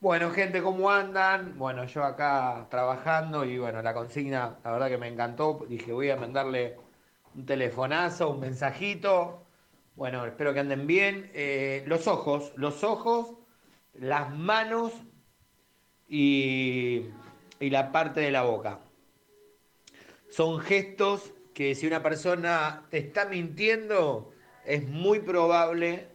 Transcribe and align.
Bueno, 0.00 0.30
gente, 0.30 0.62
¿cómo 0.62 0.90
andan? 0.90 1.58
Bueno, 1.58 1.84
yo 1.86 2.04
acá 2.04 2.68
trabajando 2.70 3.44
y 3.44 3.58
bueno, 3.58 3.82
la 3.82 3.92
consigna, 3.94 4.56
la 4.62 4.70
verdad 4.70 4.88
que 4.88 4.96
me 4.96 5.08
encantó. 5.08 5.66
Dije, 5.68 5.92
voy 5.92 6.08
a 6.10 6.16
mandarle 6.16 6.76
un 7.34 7.44
telefonazo, 7.44 8.30
un 8.30 8.38
mensajito. 8.38 9.44
Bueno, 9.96 10.24
espero 10.24 10.54
que 10.54 10.60
anden 10.60 10.86
bien. 10.86 11.32
Eh, 11.34 11.82
los 11.88 12.06
ojos, 12.06 12.52
los 12.54 12.84
ojos, 12.84 13.34
las 13.92 14.32
manos 14.32 14.92
y, 16.06 17.06
y 17.58 17.70
la 17.70 17.90
parte 17.90 18.20
de 18.20 18.30
la 18.30 18.42
boca. 18.42 18.78
Son 20.30 20.60
gestos 20.60 21.32
que 21.54 21.74
si 21.74 21.88
una 21.88 22.04
persona 22.04 22.86
te 22.90 22.98
está 22.98 23.24
mintiendo, 23.24 24.30
es 24.64 24.86
muy 24.88 25.18
probable 25.18 26.06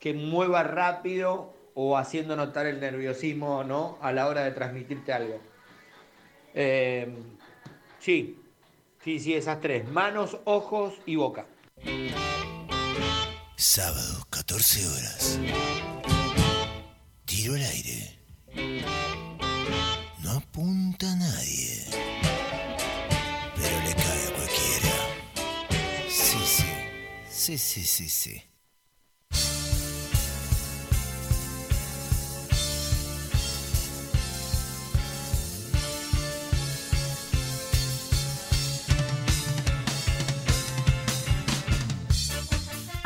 que 0.00 0.12
mueva 0.12 0.64
rápido 0.64 1.57
o 1.80 1.96
haciendo 1.96 2.34
notar 2.34 2.66
el 2.66 2.80
nerviosismo 2.80 3.62
¿no? 3.62 3.98
a 4.02 4.10
la 4.10 4.26
hora 4.26 4.42
de 4.42 4.50
transmitirte 4.50 5.12
algo. 5.12 5.40
Eh, 6.52 7.08
sí, 8.00 8.42
sí, 9.04 9.20
sí, 9.20 9.34
esas 9.34 9.60
tres, 9.60 9.88
manos, 9.88 10.38
ojos 10.42 10.94
y 11.06 11.14
boca. 11.14 11.46
Sábado, 13.54 14.26
14 14.28 14.86
horas. 14.88 15.40
Tiro 17.24 17.54
al 17.54 17.62
aire. 17.62 18.18
No 20.24 20.32
apunta 20.32 21.12
a 21.12 21.14
nadie. 21.14 21.84
Pero 23.54 23.80
le 23.86 23.94
cae 23.94 24.26
a 24.26 24.32
cualquiera. 24.34 24.94
Sí, 26.08 26.38
sí. 26.44 26.64
Sí, 27.30 27.56
sí, 27.56 27.84
sí, 27.84 28.08
sí. 28.08 28.47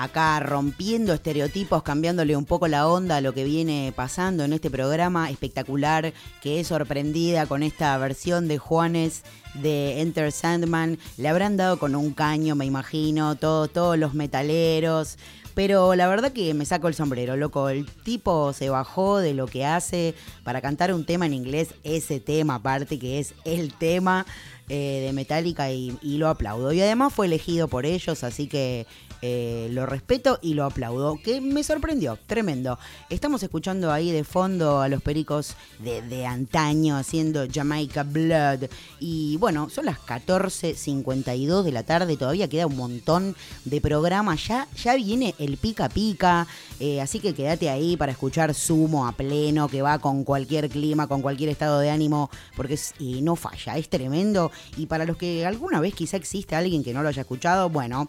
Acá 0.02 0.40
rompiendo 0.40 1.12
estereotipos, 1.12 1.84
cambiándole 1.84 2.36
un 2.36 2.44
poco 2.44 2.66
la 2.66 2.88
onda 2.88 3.16
a 3.16 3.20
lo 3.20 3.32
que 3.32 3.44
viene 3.44 3.92
pasando 3.94 4.42
en 4.42 4.52
este 4.52 4.68
programa 4.68 5.30
espectacular, 5.30 6.12
que 6.42 6.58
es 6.58 6.66
sorprendida 6.66 7.46
con 7.46 7.62
esta 7.62 7.96
versión 7.98 8.48
de 8.48 8.58
Juanes 8.58 9.22
de 9.54 10.00
Enter 10.00 10.32
Sandman. 10.32 10.98
Le 11.18 11.28
habrán 11.28 11.56
dado 11.56 11.78
con 11.78 11.94
un 11.94 12.12
caño, 12.12 12.56
me 12.56 12.66
imagino, 12.66 13.36
todos 13.36 13.96
los 13.96 14.14
metaleros. 14.14 15.18
Pero 15.54 15.94
la 15.94 16.08
verdad 16.08 16.32
que 16.32 16.52
me 16.54 16.64
saco 16.64 16.88
el 16.88 16.94
sombrero, 16.94 17.36
loco. 17.36 17.68
El 17.68 17.86
tipo 17.86 18.52
se 18.52 18.70
bajó 18.70 19.18
de 19.18 19.34
lo 19.34 19.46
que 19.46 19.66
hace 19.66 20.14
para 20.42 20.60
cantar 20.60 20.92
un 20.92 21.04
tema 21.04 21.26
en 21.26 21.34
inglés, 21.34 21.74
ese 21.84 22.18
tema 22.18 22.56
aparte 22.56 22.98
que 22.98 23.18
es 23.20 23.34
el 23.44 23.74
tema 23.74 24.26
eh, 24.68 25.04
de 25.06 25.12
Metallica 25.12 25.70
y, 25.70 25.96
y, 26.00 26.16
lo 26.16 26.28
aplaudo. 26.28 26.72
Y 26.72 26.80
además 26.80 27.12
fue 27.12 27.26
elegido 27.26 27.68
por 27.68 27.84
ellos, 27.84 28.24
así 28.24 28.46
que 28.46 28.86
eh, 29.24 29.68
lo 29.70 29.86
respeto 29.86 30.40
y 30.42 30.54
lo 30.54 30.64
aplaudo, 30.64 31.16
que 31.22 31.40
me 31.40 31.62
sorprendió, 31.62 32.18
tremendo. 32.26 32.76
Estamos 33.08 33.40
escuchando 33.44 33.92
ahí 33.92 34.10
de 34.10 34.24
fondo 34.24 34.80
a 34.80 34.88
los 34.88 35.00
pericos 35.00 35.54
de, 35.78 36.26
antaño 36.26 36.96
haciendo 36.96 37.46
Jamaica 37.48 38.02
Blood. 38.02 38.64
Y 38.98 39.36
bueno, 39.36 39.70
son 39.70 39.84
las 39.84 39.98
14.52 40.00 41.62
de 41.62 41.70
la 41.70 41.84
tarde, 41.84 42.16
todavía 42.16 42.48
queda 42.48 42.66
un 42.66 42.76
montón 42.76 43.36
de 43.64 43.80
programas, 43.80 44.44
ya, 44.48 44.66
ya 44.76 44.96
viene 44.96 45.36
el 45.38 45.56
pica 45.56 45.88
pica, 45.88 46.48
eh, 46.80 47.00
así 47.00 47.20
que 47.20 47.32
quédate 47.32 47.70
ahí 47.70 47.96
para 47.96 48.10
escuchar 48.10 48.54
Sumo 48.54 49.06
a 49.06 49.12
pleno, 49.12 49.68
que 49.68 49.82
va 49.82 50.00
con 50.00 50.24
cualquier 50.24 50.68
clima, 50.68 51.06
con 51.06 51.22
cualquier 51.22 51.50
estado 51.50 51.78
de 51.78 51.90
ánimo, 51.90 52.28
porque 52.56 52.76
no 53.20 53.36
falla, 53.36 53.78
es 53.78 53.88
tremendo. 53.88 54.50
Y 54.76 54.86
para 54.86 55.04
los 55.04 55.16
que 55.16 55.46
alguna 55.46 55.78
vez 55.78 55.94
quizá 55.94 56.16
existe 56.16 56.56
alguien 56.56 56.82
que 56.82 56.92
no 56.92 57.02
lo 57.02 57.08
haya 57.08 57.22
escuchado, 57.22 57.68
bueno, 57.68 58.08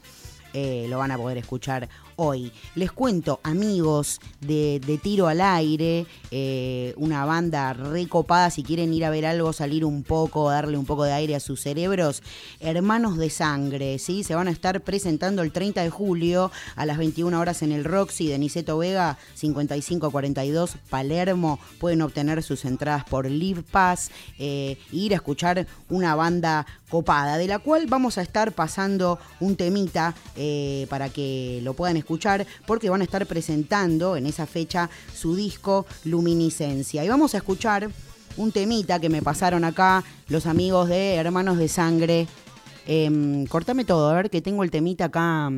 eh, 0.53 0.85
lo 0.87 0.97
van 0.99 1.11
a 1.11 1.17
poder 1.17 1.37
escuchar 1.37 1.89
Les 2.75 2.91
cuento, 2.93 3.41
amigos 3.43 4.21
de, 4.39 4.79
Tiro 5.03 5.27
al 5.27 5.41
Aire, 5.41 6.05
eh, 6.31 6.93
una 6.95 7.25
banda 7.25 7.73
recopada, 7.73 8.49
si 8.49 8.63
quieren 8.63 8.93
ir 8.93 9.03
a 9.03 9.09
ver 9.09 9.25
algo, 9.25 9.51
salir 9.51 9.83
un 9.83 10.03
poco, 10.03 10.49
darle 10.49 10.77
un 10.77 10.85
poco 10.85 11.03
de 11.03 11.11
aire 11.11 11.35
a 11.35 11.41
sus 11.41 11.59
cerebros, 11.59 12.23
Hermanos 12.61 13.17
de 13.17 13.29
Sangre, 13.29 13.99
¿sí? 13.99 14.23
Se 14.23 14.35
van 14.35 14.47
a 14.47 14.51
estar 14.51 14.79
presentando 14.81 15.41
el 15.41 15.51
30 15.51 15.83
de 15.83 15.89
julio 15.89 16.49
a 16.77 16.85
las 16.85 16.97
21 16.97 17.37
horas 17.37 17.61
en 17.61 17.73
el 17.73 17.83
Roxy 17.83 18.27
de 18.29 18.37
Niceto 18.37 18.77
Vega, 18.77 19.17
5542 19.33 20.77
Palermo. 20.89 21.59
Pueden 21.79 22.01
obtener 22.01 22.41
sus 22.41 22.63
entradas 22.63 23.03
por 23.03 23.29
Live 23.29 23.63
Pass 23.63 24.11
e 24.39 24.77
ir 24.93 25.11
a 25.11 25.17
escuchar 25.17 25.67
una 25.89 26.15
banda 26.15 26.65
copada, 26.89 27.37
de 27.37 27.47
la 27.47 27.59
cual 27.59 27.87
vamos 27.87 28.17
a 28.17 28.21
estar 28.21 28.53
pasando 28.53 29.19
un 29.39 29.55
temita 29.55 30.13
eh, 30.37 30.85
para 30.89 31.09
que 31.09 31.59
lo 31.63 31.73
puedan 31.73 31.97
escuchar 31.97 32.12
porque 32.65 32.89
van 32.89 33.01
a 33.01 33.03
estar 33.05 33.25
presentando 33.25 34.15
en 34.15 34.25
esa 34.25 34.45
fecha 34.45 34.89
su 35.13 35.35
disco 35.35 35.85
Luminiscencia. 36.05 37.03
Y 37.03 37.09
vamos 37.09 37.33
a 37.33 37.37
escuchar 37.37 37.89
un 38.37 38.51
temita 38.51 38.99
que 38.99 39.09
me 39.09 39.21
pasaron 39.21 39.63
acá 39.63 40.03
los 40.29 40.45
amigos 40.45 40.89
de 40.89 41.15
Hermanos 41.15 41.57
de 41.57 41.67
Sangre. 41.67 42.27
Eh, 42.87 43.45
cortame 43.49 43.85
todo, 43.85 44.09
a 44.09 44.13
ver 44.13 44.29
que 44.29 44.41
tengo 44.41 44.63
el 44.63 44.71
temita 44.71 45.05
acá 45.05 45.51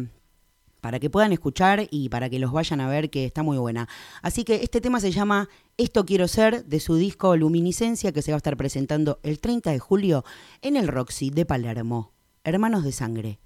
para 0.85 0.99
que 0.99 1.09
puedan 1.09 1.33
escuchar 1.33 1.87
y 1.89 2.09
para 2.09 2.29
que 2.29 2.37
los 2.37 2.51
vayan 2.51 2.79
a 2.79 2.87
ver 2.87 3.09
que 3.09 3.25
está 3.25 3.41
muy 3.41 3.57
buena. 3.57 3.89
Así 4.21 4.43
que 4.43 4.61
este 4.61 4.81
tema 4.81 4.99
se 4.99 5.11
llama 5.11 5.49
Esto 5.77 6.05
quiero 6.05 6.27
ser 6.27 6.63
de 6.63 6.79
su 6.79 6.95
disco 6.95 7.35
Luminiscencia 7.35 8.11
que 8.11 8.21
se 8.21 8.31
va 8.31 8.35
a 8.35 8.37
estar 8.37 8.55
presentando 8.55 9.19
el 9.23 9.39
30 9.39 9.71
de 9.71 9.79
julio 9.79 10.23
en 10.61 10.75
el 10.75 10.87
Roxy 10.87 11.31
de 11.31 11.43
Palermo. 11.43 12.13
Hermanos 12.43 12.83
de 12.83 12.91
Sangre. 12.91 13.39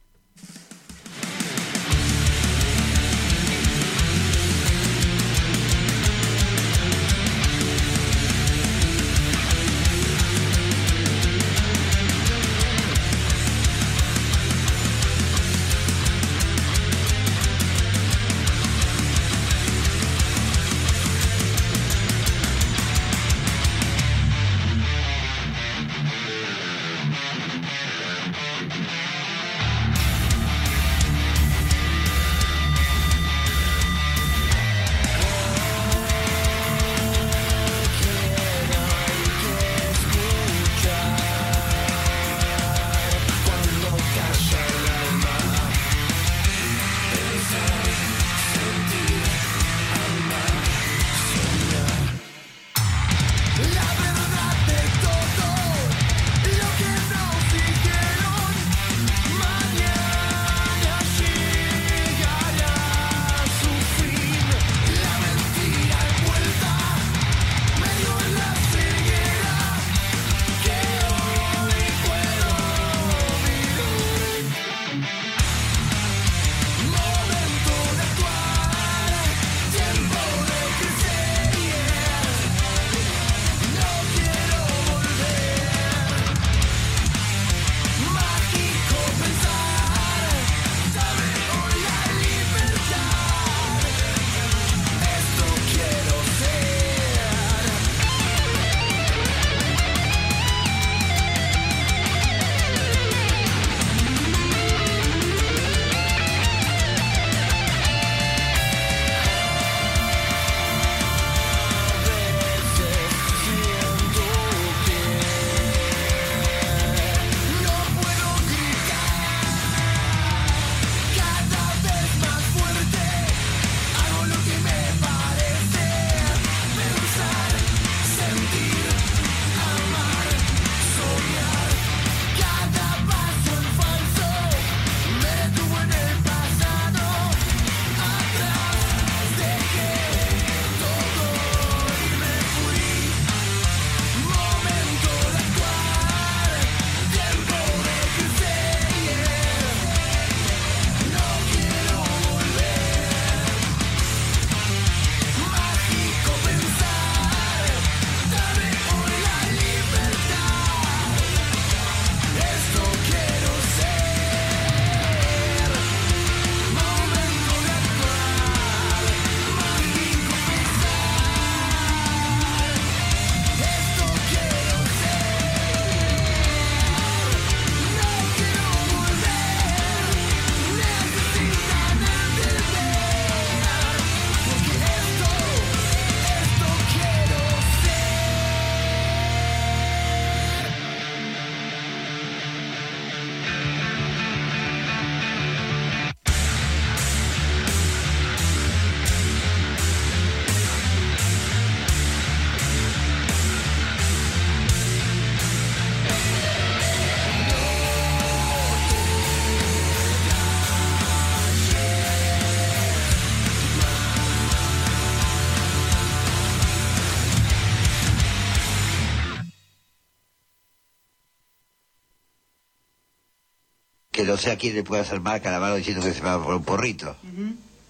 Sé 224.39 224.51
a 224.51 224.57
quién 224.57 224.75
le 224.75 224.83
puede 224.83 225.01
hacer 225.01 225.21
la 225.21 225.59
mano 225.59 225.75
diciendo 225.75 226.01
que 226.03 226.13
se 226.13 226.21
va 226.21 226.41
por 226.43 226.55
un 226.55 226.63
porrito. 226.63 227.15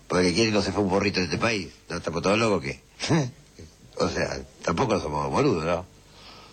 Porque 0.07 0.33
quién 0.33 0.51
no 0.51 0.61
se 0.61 0.71
fue 0.71 0.83
un 0.83 0.89
porrito 0.89 1.19
de 1.19 1.25
este 1.25 1.37
país. 1.37 1.69
¿No 1.87 1.97
estamos 1.97 2.21
todos 2.21 2.37
locos 2.37 2.63
que 2.63 2.81
o 3.99 4.09
sea, 4.09 4.39
tampoco 4.63 4.99
somos 4.99 5.29
boludos, 5.29 5.65
¿no? 5.65 5.85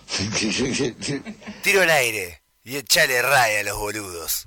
Tiro 1.63 1.83
al 1.83 1.91
aire 1.91 2.41
y 2.65 2.77
echale 2.77 3.23
raya 3.23 3.61
a 3.61 3.63
los 3.65 3.79
boludos. 3.79 4.47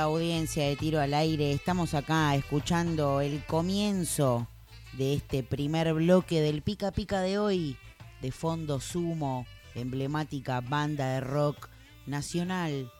Audiencia 0.00 0.64
de 0.66 0.76
Tiro 0.76 0.98
al 0.98 1.12
Aire, 1.12 1.52
estamos 1.52 1.92
acá 1.92 2.34
escuchando 2.34 3.20
el 3.20 3.44
comienzo 3.44 4.48
de 4.94 5.12
este 5.14 5.42
primer 5.42 5.92
bloque 5.92 6.40
del 6.40 6.62
Pica 6.62 6.90
Pica 6.90 7.20
de 7.20 7.38
hoy, 7.38 7.76
de 8.22 8.32
Fondo 8.32 8.80
Sumo, 8.80 9.46
emblemática 9.74 10.62
banda 10.62 11.14
de 11.14 11.20
rock 11.20 11.68
nacional, 12.06 12.90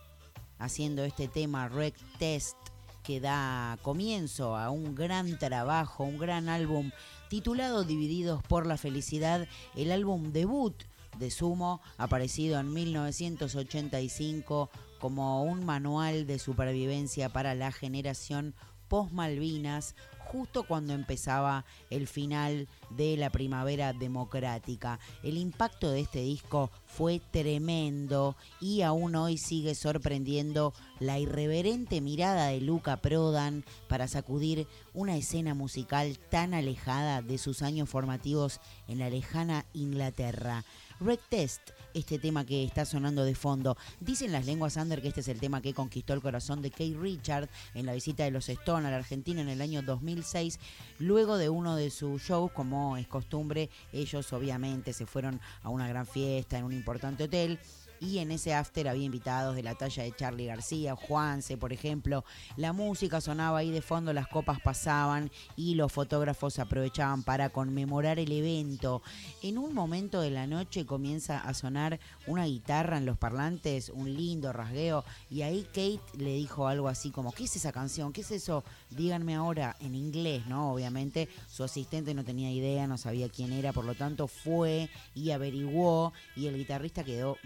haciendo 0.59 1.03
este 1.03 1.27
tema 1.27 1.69
Rec 1.69 1.95
Test 2.19 2.57
que 3.03 3.19
da 3.19 3.79
comienzo 3.81 4.57
a 4.57 4.69
un 4.71 4.95
gran 4.95 5.39
trabajo, 5.39 6.05
un 6.05 6.19
gran 6.19 6.51
álbum 6.51 6.91
titulado 7.29 7.85
Divididos 7.85 8.43
por 8.43 8.67
la 8.67 8.77
Felicidad, 8.77 9.49
el 9.75 9.91
álbum 9.91 10.33
debut 10.33 10.75
de 11.19 11.31
Sumo, 11.31 11.81
aparecido 11.97 12.61
en 12.61 12.73
1985 12.73 14.71
como 15.01 15.43
un 15.43 15.65
manual 15.65 16.27
de 16.27 16.39
supervivencia 16.39 17.31
para 17.31 17.55
la 17.55 17.73
generación 17.73 18.55
post-Malvinas, 18.89 19.95
justo 20.19 20.65
cuando 20.65 20.93
empezaba 20.93 21.65
el 21.91 22.07
final 22.07 22.69
de 22.91 23.17
la 23.17 23.31
primavera 23.31 23.93
democrática. 23.93 25.01
El 25.23 25.37
impacto 25.39 25.91
de 25.91 26.01
este 26.01 26.21
disco 26.21 26.71
fue 26.87 27.21
tremendo 27.33 28.37
y 28.61 28.83
aún 28.83 29.17
hoy 29.17 29.39
sigue 29.39 29.75
sorprendiendo 29.75 30.73
la 31.01 31.19
irreverente 31.19 32.01
mirada 32.01 32.49
de 32.49 32.61
Luca 32.61 32.99
Prodan 32.99 33.65
para 33.89 34.07
sacudir 34.07 34.69
una 34.93 35.17
escena 35.17 35.55
musical 35.55 36.19
tan 36.31 36.55
alejada 36.55 37.23
de 37.23 37.39
sus 37.39 37.63
años 37.63 37.89
formativos 37.89 38.61
en 38.87 38.99
la 38.99 39.11
lejana 39.11 39.65
Inglaterra. 39.73 40.65
Red 41.01 41.21
Test, 41.29 41.63
este 41.95 42.19
tema 42.19 42.45
que 42.45 42.65
está 42.65 42.85
sonando 42.85 43.25
de 43.25 43.35
fondo. 43.35 43.77
Dicen 44.01 44.33
las 44.33 44.47
lenguas 44.47 44.77
under 44.77 45.03
que 45.03 45.09
este 45.09 45.21
es 45.21 45.29
el 45.29 45.41
tema 45.41 45.61
que 45.61 45.75
conquistó 45.75 46.15
el 46.15 46.23
corazón 46.23 46.63
de 46.63 46.71
Kate 46.71 46.97
Richard 47.01 47.49
en 47.75 47.87
la 47.87 47.93
visita 47.93 48.25
de 48.25 48.31
los 48.31 48.49
Stone 48.49 48.87
a 48.87 48.91
la 48.91 48.97
Argentina 48.97 49.41
en 49.41 49.49
el 49.49 49.61
año 49.61 49.83
2006. 49.83 50.59
Luego 50.99 51.39
de 51.39 51.49
uno 51.49 51.77
de 51.77 51.91
sus 51.91 52.23
shows, 52.23 52.53
como 52.53 52.97
es 52.97 53.07
costumbre, 53.07 53.71
ellos 53.93 54.33
obviamente 54.33 54.93
se 54.93 55.07
fueron 55.07 55.41
a 55.63 55.69
una 55.69 55.89
gran 55.89 56.07
fiesta 56.07 56.59
en 56.59 56.65
un 56.65 56.73
importante 56.73 57.25
hotel 57.25 57.59
y 58.01 58.19
en 58.19 58.31
ese 58.33 58.55
after 58.55 58.89
había 58.89 59.05
invitados 59.05 59.55
de 59.55 59.63
la 59.63 59.75
talla 59.75 60.03
de 60.03 60.15
Charlie 60.17 60.47
García, 60.47 60.97
Juanse, 60.97 61.57
por 61.57 61.73
ejemplo. 61.73 62.25
La 62.57 62.73
música 62.73 63.21
sonaba 63.21 63.59
ahí 63.59 63.71
de 63.71 63.83
fondo, 63.83 64.13
las 64.13 64.27
copas 64.27 64.59
pasaban 64.61 65.31
y 65.57 65.75
los 65.75 65.93
fotógrafos 65.93 66.59
aprovechaban 66.59 67.23
para 67.23 67.51
conmemorar 67.51 68.19
el 68.19 68.33
evento. 68.33 69.03
En 69.43 69.59
un 69.59 69.75
momento 69.75 70.21
de 70.21 70.31
la 70.31 70.47
noche 70.47 70.87
comienza 70.87 71.41
a 71.41 71.53
sonar 71.53 72.01
una 72.27 72.47
guitarra 72.47 72.97
en 72.97 73.07
los 73.07 73.19
parlantes, 73.19 73.91
un 73.91 74.15
lindo 74.15 74.53
rasgueo, 74.53 75.05
y 75.31 75.43
ahí 75.43 75.65
Kate 75.65 76.01
le 76.17 76.35
dijo 76.35 76.67
algo 76.67 76.89
así 76.89 77.11
como, 77.11 77.33
¿qué 77.33 77.45
es 77.45 77.57
esa 77.57 77.73
canción? 77.73 78.13
¿Qué 78.13 78.23
es 78.23 78.31
eso? 78.31 78.65
Díganme 78.91 79.35
ahora 79.35 79.77
en 79.81 79.95
inglés, 79.95 80.47
¿no? 80.47 80.73
Obviamente 80.73 81.29
su 81.49 81.65
asistente 81.65 82.15
no 82.15 82.25
tenía 82.25 82.51
idea, 82.51 82.87
no 82.87 82.97
sabía 82.97 83.29
quién 83.29 83.53
era, 83.53 83.73
por 83.73 83.85
lo 83.85 83.95
tanto 83.95 84.27
fue 84.27 84.89
y 85.15 85.31
averiguó 85.31 86.13
y 86.35 86.47
el 86.47 86.57
guitarrista 86.57 87.05
quedó 87.05 87.37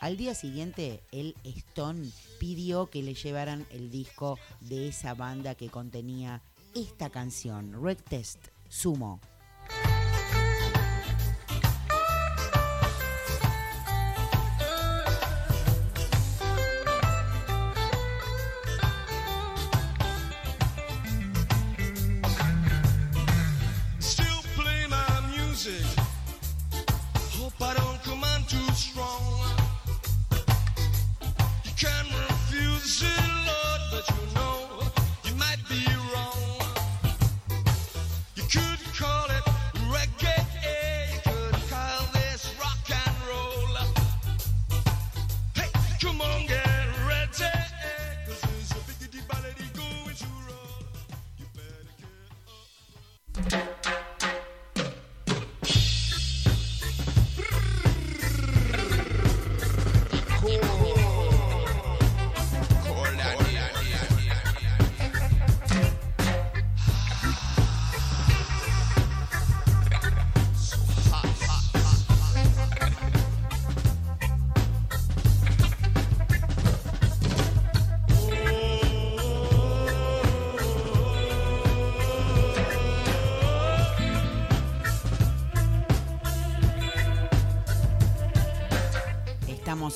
Al 0.00 0.16
día 0.16 0.34
siguiente, 0.34 1.02
el 1.12 1.34
Stone 1.44 2.10
pidió 2.38 2.90
que 2.90 3.02
le 3.02 3.14
llevaran 3.14 3.66
el 3.70 3.90
disco 3.90 4.38
de 4.60 4.88
esa 4.88 5.14
banda 5.14 5.54
que 5.54 5.68
contenía 5.68 6.42
esta 6.74 7.10
canción, 7.10 7.82
Red 7.82 7.98
Test, 8.08 8.48
Sumo. 8.68 9.20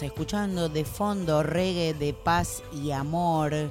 Escuchando 0.03 0.69
de 0.69 0.85
fondo 0.85 1.43
reggae 1.43 1.95
de 1.95 2.13
paz 2.13 2.63
y 2.73 2.91
amor. 2.91 3.71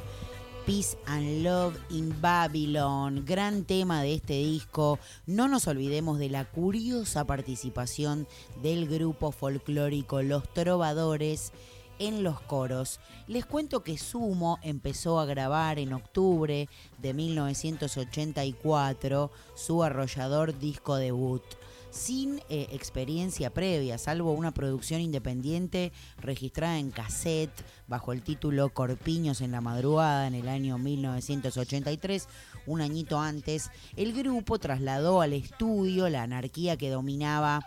Peace 0.65 0.97
and 1.05 1.43
Love 1.43 1.77
in 1.89 2.15
Babylon, 2.21 3.25
gran 3.25 3.65
tema 3.65 4.01
de 4.01 4.13
este 4.13 4.33
disco. 4.33 4.97
No 5.25 5.49
nos 5.49 5.67
olvidemos 5.67 6.19
de 6.19 6.29
la 6.29 6.45
curiosa 6.45 7.25
participación 7.25 8.27
del 8.61 8.87
grupo 8.87 9.33
folclórico 9.33 10.21
Los 10.21 10.47
Trovadores 10.53 11.51
en 11.99 12.23
los 12.23 12.39
coros. 12.41 12.99
Les 13.27 13.45
cuento 13.45 13.83
que 13.83 13.97
Sumo 13.97 14.59
empezó 14.61 15.19
a 15.19 15.25
grabar 15.25 15.79
en 15.79 15.91
octubre 15.93 16.69
de 16.99 17.13
1984 17.13 19.31
su 19.55 19.83
arrollador 19.83 20.57
disco 20.57 20.95
debut 20.95 21.43
sin 21.93 22.39
eh, 22.49 22.67
experiencia 22.71 23.53
previa, 23.53 23.99
salvo 23.99 24.31
una 24.31 24.51
producción 24.51 24.99
independiente 24.99 25.93
registrada 26.17 26.79
en 26.79 26.89
cassette 26.89 27.53
bajo 27.87 28.13
el 28.13 28.23
título 28.23 28.73
Corpiños 28.73 29.41
en 29.41 29.51
la 29.51 29.61
madrugada 29.61 30.25
en 30.25 30.33
el 30.33 30.49
año 30.49 30.79
1983, 30.79 32.27
un 32.65 32.81
añito 32.81 33.19
antes, 33.19 33.69
el 33.95 34.13
grupo 34.13 34.57
trasladó 34.57 35.21
al 35.21 35.33
estudio 35.33 36.09
la 36.09 36.23
anarquía 36.23 36.77
que 36.77 36.89
dominaba 36.89 37.59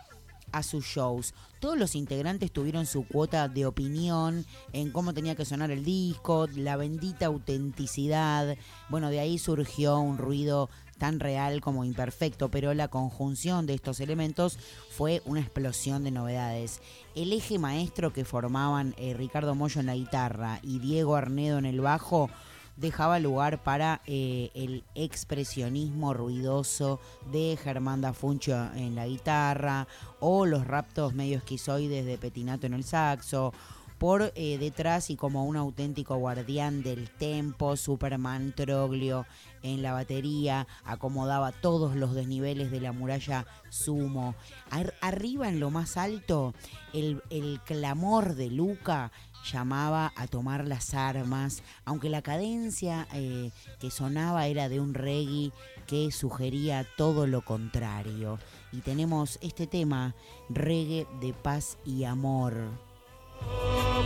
a 0.51 0.63
sus 0.63 0.85
shows. 0.85 1.33
Todos 1.59 1.77
los 1.77 1.95
integrantes 1.95 2.51
tuvieron 2.51 2.85
su 2.85 3.07
cuota 3.07 3.47
de 3.47 3.65
opinión 3.65 4.45
en 4.73 4.91
cómo 4.91 5.13
tenía 5.13 5.35
que 5.35 5.45
sonar 5.45 5.71
el 5.71 5.83
disco, 5.83 6.47
la 6.55 6.77
bendita 6.77 7.25
autenticidad. 7.25 8.57
Bueno, 8.89 9.09
de 9.09 9.19
ahí 9.19 9.37
surgió 9.37 9.99
un 9.99 10.17
ruido 10.17 10.69
tan 10.97 11.19
real 11.19 11.61
como 11.61 11.85
imperfecto, 11.85 12.49
pero 12.49 12.73
la 12.73 12.87
conjunción 12.87 13.65
de 13.65 13.73
estos 13.73 13.99
elementos 13.99 14.57
fue 14.89 15.21
una 15.25 15.41
explosión 15.41 16.03
de 16.03 16.11
novedades. 16.11 16.81
El 17.15 17.33
eje 17.33 17.59
maestro 17.59 18.13
que 18.13 18.25
formaban 18.25 18.93
eh, 18.97 19.13
Ricardo 19.13 19.55
Mollo 19.55 19.79
en 19.79 19.87
la 19.87 19.95
guitarra 19.95 20.59
y 20.61 20.79
Diego 20.79 21.15
Arnedo 21.15 21.57
en 21.57 21.65
el 21.65 21.81
bajo 21.81 22.29
dejaba 22.77 23.19
lugar 23.19 23.63
para 23.63 24.01
eh, 24.05 24.51
el 24.53 24.83
expresionismo 24.95 26.13
ruidoso 26.13 26.99
de 27.31 27.57
Germán 27.61 28.01
Dafuncho 28.01 28.71
en 28.75 28.95
la 28.95 29.07
guitarra 29.07 29.87
o 30.19 30.45
los 30.45 30.65
raptos 30.65 31.13
medio 31.13 31.37
esquizoides 31.37 32.05
de 32.05 32.17
Petinato 32.17 32.67
en 32.67 32.73
el 32.73 32.83
saxo 32.83 33.53
por 33.97 34.31
eh, 34.35 34.57
detrás 34.59 35.09
y 35.09 35.15
como 35.15 35.45
un 35.45 35.57
auténtico 35.57 36.15
guardián 36.17 36.83
del 36.83 37.09
tempo, 37.09 37.75
Superman 37.75 38.53
Troglio 38.55 39.25
en 39.63 39.81
la 39.81 39.93
batería, 39.93 40.67
acomodaba 40.85 41.51
todos 41.51 41.95
los 41.95 42.13
desniveles 42.13 42.69
de 42.71 42.79
la 42.79 42.91
muralla 42.91 43.45
sumo. 43.69 44.35
Ar- 44.69 44.93
arriba 45.01 45.49
en 45.49 45.59
lo 45.59 45.71
más 45.71 45.97
alto, 45.97 46.53
el, 46.93 47.21
el 47.29 47.59
clamor 47.65 48.35
de 48.35 48.49
Luca 48.51 49.11
llamaba 49.51 50.13
a 50.15 50.27
tomar 50.27 50.67
las 50.67 50.93
armas, 50.93 51.63
aunque 51.85 52.09
la 52.09 52.21
cadencia 52.21 53.07
eh, 53.13 53.51
que 53.79 53.91
sonaba 53.91 54.47
era 54.47 54.69
de 54.69 54.79
un 54.79 54.93
reggae 54.93 55.51
que 55.87 56.11
sugería 56.11 56.85
todo 56.97 57.27
lo 57.27 57.43
contrario. 57.43 58.39
Y 58.71 58.81
tenemos 58.81 59.39
este 59.41 59.65
tema, 59.65 60.13
reggae 60.49 61.07
de 61.21 61.33
paz 61.33 61.77
y 61.85 62.03
amor. 62.03 62.86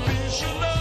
Peace 0.05 0.80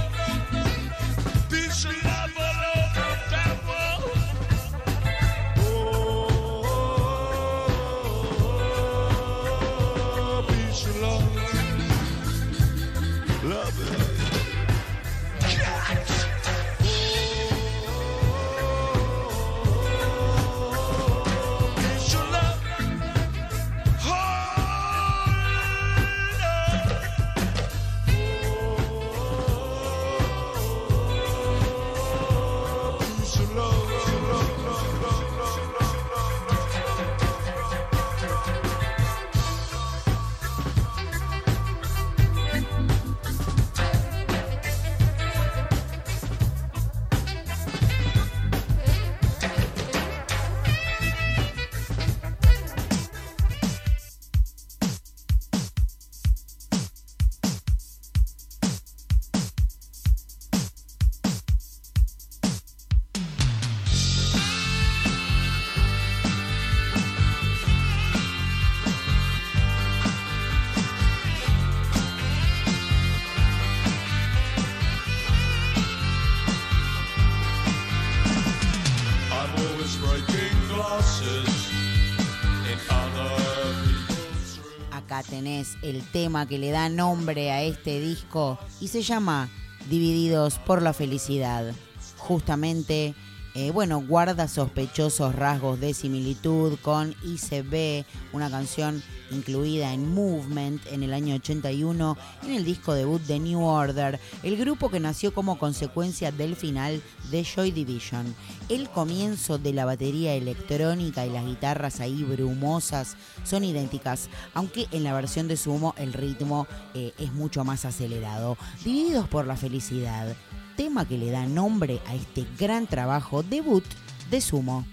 Tenés 85.60 85.76
el 85.82 86.02
tema 86.02 86.46
que 86.46 86.58
le 86.58 86.70
da 86.70 86.88
nombre 86.88 87.50
a 87.50 87.62
este 87.62 88.00
disco 88.00 88.58
y 88.80 88.88
se 88.88 89.02
llama 89.02 89.50
Divididos 89.90 90.58
por 90.58 90.80
la 90.80 90.94
Felicidad. 90.94 91.74
Justamente, 92.16 93.14
eh, 93.54 93.70
bueno, 93.72 94.00
guarda 94.00 94.46
sospechosos 94.46 95.34
rasgos 95.34 95.80
de 95.80 95.92
similitud 95.92 96.78
con 96.82 97.14
ICB, 97.24 98.04
una 98.32 98.48
canción 98.48 99.02
incluida 99.32 99.92
en 99.92 100.12
Movement 100.12 100.86
en 100.86 101.02
el 101.02 101.12
año 101.12 101.34
81 101.36 102.16
en 102.44 102.50
el 102.52 102.64
disco 102.64 102.94
debut 102.94 103.20
de 103.22 103.38
New 103.38 103.62
Order, 103.62 104.20
el 104.42 104.56
grupo 104.56 104.90
que 104.90 105.00
nació 105.00 105.34
como 105.34 105.58
consecuencia 105.58 106.32
del 106.32 106.56
final 106.56 107.02
de 107.30 107.44
Joy 107.44 107.70
Division. 107.70 108.34
El 108.68 108.88
comienzo 108.88 109.58
de 109.58 109.72
la 109.72 109.84
batería 109.84 110.34
electrónica 110.34 111.26
y 111.26 111.30
las 111.30 111.44
guitarras 111.44 112.00
ahí 112.00 112.22
brumosas 112.22 113.16
son 113.44 113.64
idénticas, 113.64 114.28
aunque 114.54 114.86
en 114.92 115.04
la 115.04 115.12
versión 115.12 115.48
de 115.48 115.56
Sumo 115.56 115.94
el 115.96 116.12
ritmo 116.12 116.66
eh, 116.94 117.12
es 117.18 117.32
mucho 117.32 117.64
más 117.64 117.84
acelerado. 117.84 118.56
Divididos 118.84 119.28
por 119.28 119.46
la 119.46 119.56
felicidad, 119.56 120.36
tema 120.80 121.04
que 121.04 121.18
le 121.18 121.30
da 121.30 121.44
nombre 121.44 122.00
a 122.06 122.14
este 122.14 122.46
gran 122.58 122.86
trabajo 122.86 123.42
debut 123.42 123.84
de 124.30 124.40
Sumo. 124.40 124.86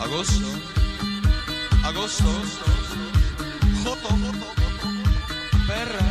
Agosto, 0.00 0.48
agosto, 1.84 2.30
joto, 3.84 4.08
perra, 4.16 4.46
perra, 5.66 6.07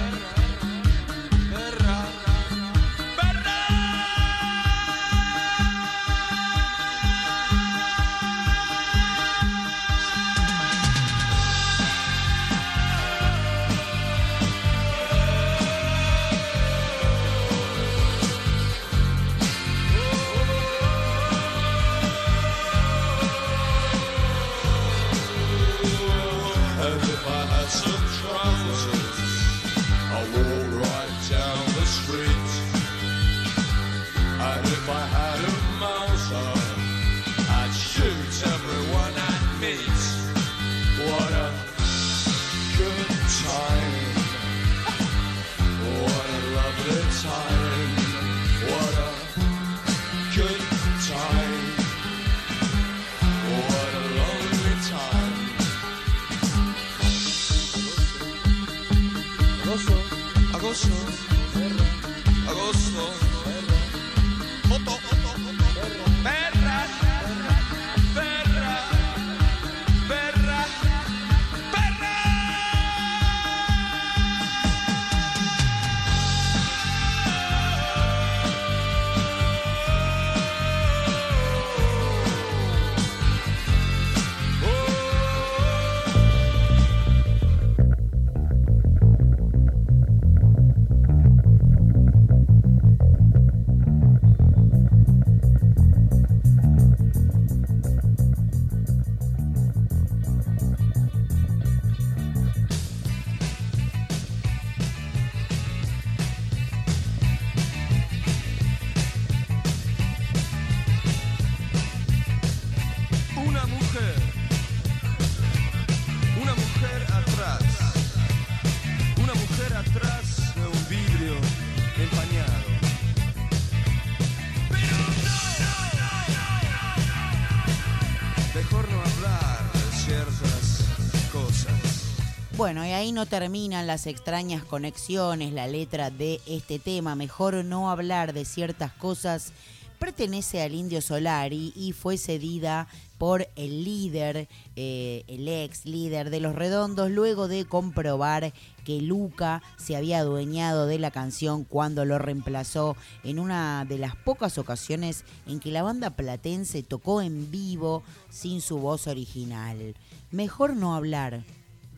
no 133.17 133.25
terminan 133.25 133.87
las 133.87 134.05
extrañas 134.05 134.63
conexiones, 134.63 135.51
la 135.51 135.65
letra 135.65 136.11
de 136.11 136.39
este 136.45 136.77
tema. 136.77 137.15
Mejor 137.15 137.65
no 137.65 137.89
hablar 137.89 138.31
de 138.31 138.45
ciertas 138.45 138.91
cosas. 138.91 139.53
Pertenece 139.97 140.61
al 140.61 140.75
Indio 140.75 141.01
Solari 141.01 141.73
y 141.75 141.93
fue 141.93 142.19
cedida 142.19 142.87
por 143.17 143.47
el 143.55 143.83
líder, 143.83 144.47
eh, 144.75 145.23
el 145.27 145.47
ex 145.47 145.87
líder 145.87 146.29
de 146.29 146.41
Los 146.41 146.53
Redondos, 146.53 147.09
luego 147.09 147.47
de 147.47 147.65
comprobar 147.65 148.53
que 148.85 149.01
Luca 149.01 149.63
se 149.77 149.95
había 149.95 150.19
adueñado 150.19 150.85
de 150.85 150.99
la 150.99 151.09
canción 151.09 151.63
cuando 151.63 152.05
lo 152.05 152.19
reemplazó 152.19 152.95
en 153.23 153.39
una 153.39 153.83
de 153.85 153.97
las 153.97 154.15
pocas 154.15 154.59
ocasiones 154.59 155.23
en 155.47 155.59
que 155.59 155.71
la 155.71 155.81
banda 155.81 156.11
platense 156.11 156.83
tocó 156.83 157.23
en 157.23 157.49
vivo 157.49 158.03
sin 158.29 158.61
su 158.61 158.77
voz 158.77 159.07
original. 159.07 159.95
Mejor 160.29 160.75
no 160.75 160.93
hablar 160.93 161.41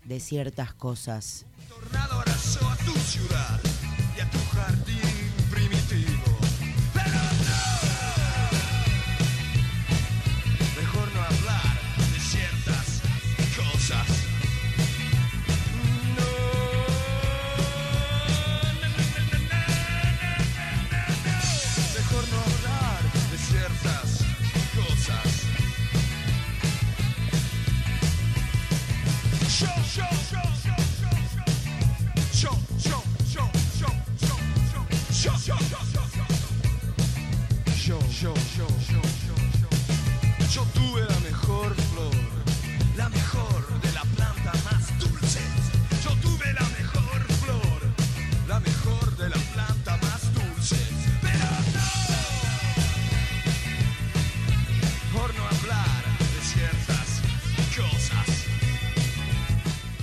de 0.10 0.19
ciertas 0.19 0.74
cosas. 0.74 1.45
tornado 1.67 2.19
arrasó 2.19 2.67
a 2.67 2.76
tu 2.78 2.91
ciudad 2.93 3.60
y 4.17 4.19
a 4.19 4.30
tu 4.32 4.39
jardín 4.56 5.18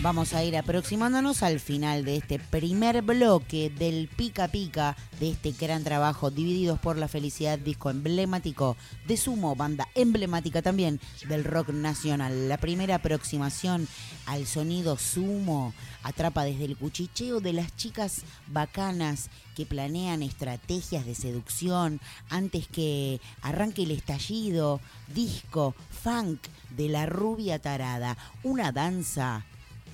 Vamos 0.07 0.35
a 0.35 0.45
ir 0.45 0.57
aproximándonos 0.57 1.43
al 1.43 1.59
final 1.59 2.05
de 2.05 2.19
este 2.19 2.39
primer 2.39 3.03
bloque 3.03 3.71
del 3.71 4.07
Pica 4.07 4.47
Pica 4.47 4.97
de 5.19 5.31
este 5.31 5.51
gran 5.51 5.83
trabajo 5.83 6.31
Divididos 6.31 6.79
por 6.79 6.97
la 6.97 7.09
Felicidad, 7.09 7.59
disco 7.59 7.91
emblemático 7.91 8.77
de 9.09 9.17
Sumo, 9.17 9.57
banda 9.57 9.89
emblemática 9.97 10.63
también 10.63 11.01
del 11.29 11.43
rock 11.43 11.71
nacional. 11.71 12.49
La 12.49 12.57
primera 12.57 12.95
aproximación 12.95 13.89
al 14.27 14.47
sonido 14.47 14.97
Sumo 14.97 15.75
atrapa 16.05 16.45
desde 16.45 16.67
el 16.67 16.77
cuchicheo 16.77 17.41
de 17.41 17.55
las 17.55 17.75
chicas 17.75 18.23
bacanas 18.47 19.29
que 19.57 19.67
planean 19.67 20.23
estrategias 20.23 21.05
de 21.05 21.17
seducción 21.17 22.01
antes 22.31 22.69
que 22.69 23.21
arranque 23.43 23.83
el 23.83 23.91
estallido, 23.91 24.81
disco, 25.13 25.75
funk 25.91 26.39
de 26.77 26.91
la 26.91 27.07
rubia 27.07 27.59
tarada, 27.59 28.17
una 28.45 28.71
danza 28.71 29.45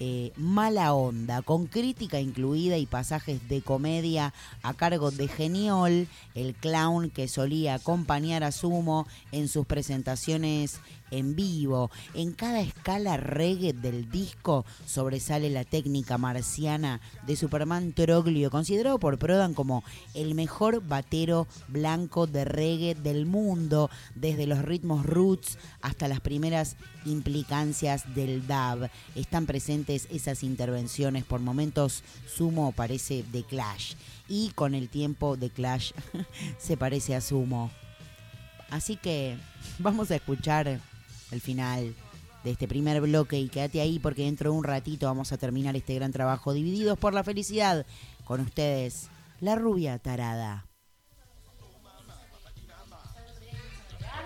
eh, 0.04 0.32
mala 0.34 0.94
onda, 0.94 1.42
con 1.42 1.68
crítica 1.68 2.18
incluida 2.18 2.76
y 2.76 2.86
pasajes 2.86 3.48
de 3.48 3.62
comedia 3.62 4.34
a 4.64 4.74
cargo 4.74 5.12
de 5.12 5.28
Geniol, 5.28 6.08
el 6.34 6.54
clown 6.54 7.08
que 7.08 7.28
solía 7.28 7.74
acompañar 7.74 8.42
a 8.42 8.50
Sumo 8.50 9.06
en 9.30 9.46
sus 9.46 9.64
presentaciones 9.64 10.80
en 11.12 11.36
vivo. 11.36 11.90
En 12.14 12.32
cada 12.32 12.60
escala 12.60 13.16
reggae 13.16 13.72
del 13.72 14.10
disco 14.10 14.64
sobresale 14.86 15.50
la 15.50 15.64
técnica 15.64 16.18
marciana 16.18 17.00
de 17.26 17.36
Superman 17.36 17.92
Troglio, 17.92 18.50
considerado 18.50 18.98
por 18.98 19.18
Prodan 19.18 19.54
como 19.54 19.84
el 20.14 20.34
mejor 20.34 20.82
batero 20.84 21.46
blanco 21.68 22.26
de 22.26 22.44
reggae 22.44 22.96
del 22.96 23.26
mundo, 23.26 23.90
desde 24.16 24.46
los 24.46 24.62
ritmos 24.62 25.06
roots 25.06 25.58
hasta 25.80 26.08
las 26.08 26.20
primeras 26.20 26.76
implicancias 27.04 28.14
del 28.14 28.46
dub. 28.46 28.88
Están 29.14 29.46
presentes 29.46 30.08
esas 30.10 30.42
intervenciones, 30.42 31.24
por 31.24 31.40
momentos 31.40 32.02
Sumo 32.26 32.72
parece 32.72 33.24
de 33.30 33.44
Clash 33.44 33.94
y 34.28 34.50
con 34.54 34.74
el 34.74 34.88
tiempo 34.88 35.36
de 35.36 35.50
Clash 35.50 35.92
se 36.58 36.76
parece 36.76 37.14
a 37.14 37.20
Sumo. 37.20 37.70
Así 38.70 38.96
que 38.96 39.36
vamos 39.78 40.10
a 40.10 40.16
escuchar 40.16 40.80
el 41.32 41.40
final 41.40 41.94
de 42.44 42.50
este 42.50 42.68
primer 42.68 43.00
bloque 43.00 43.38
y 43.38 43.48
quédate 43.48 43.80
ahí 43.80 43.98
porque 43.98 44.22
dentro 44.22 44.52
de 44.52 44.58
un 44.58 44.64
ratito 44.64 45.06
vamos 45.06 45.32
a 45.32 45.38
terminar 45.38 45.74
este 45.76 45.94
gran 45.94 46.12
trabajo 46.12 46.52
divididos 46.52 46.98
por 46.98 47.14
la 47.14 47.24
felicidad 47.24 47.86
con 48.24 48.40
ustedes, 48.40 49.08
la 49.40 49.54
rubia 49.56 49.98
tarada. 49.98 50.66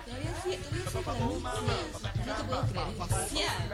Todavía 0.05 0.31
sí, 0.43 0.57
todavía 0.63 0.89
sí 0.89 0.97
para 1.03 1.19
mí. 1.19 1.69
No 2.25 2.33
te 2.33 2.43
puedo 2.43 2.61
creer, 2.63 2.87
es 2.87 2.99
especial. 2.99 3.69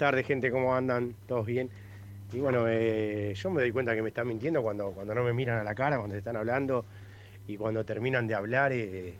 tardes, 0.00 0.26
gente, 0.26 0.50
¿cómo 0.50 0.74
andan? 0.74 1.14
¿Todos 1.26 1.44
bien? 1.44 1.68
Y 2.32 2.40
bueno, 2.40 2.64
eh, 2.66 3.34
yo 3.34 3.50
me 3.50 3.60
doy 3.60 3.70
cuenta 3.70 3.94
que 3.94 4.00
me 4.00 4.08
están 4.08 4.26
mintiendo 4.26 4.62
cuando, 4.62 4.92
cuando 4.92 5.14
no 5.14 5.22
me 5.22 5.34
miran 5.34 5.58
a 5.58 5.62
la 5.62 5.74
cara, 5.74 5.98
cuando 5.98 6.16
están 6.16 6.36
hablando 6.36 6.86
y 7.46 7.58
cuando 7.58 7.84
terminan 7.84 8.26
de 8.26 8.34
hablar, 8.34 8.72
eh, 8.72 9.12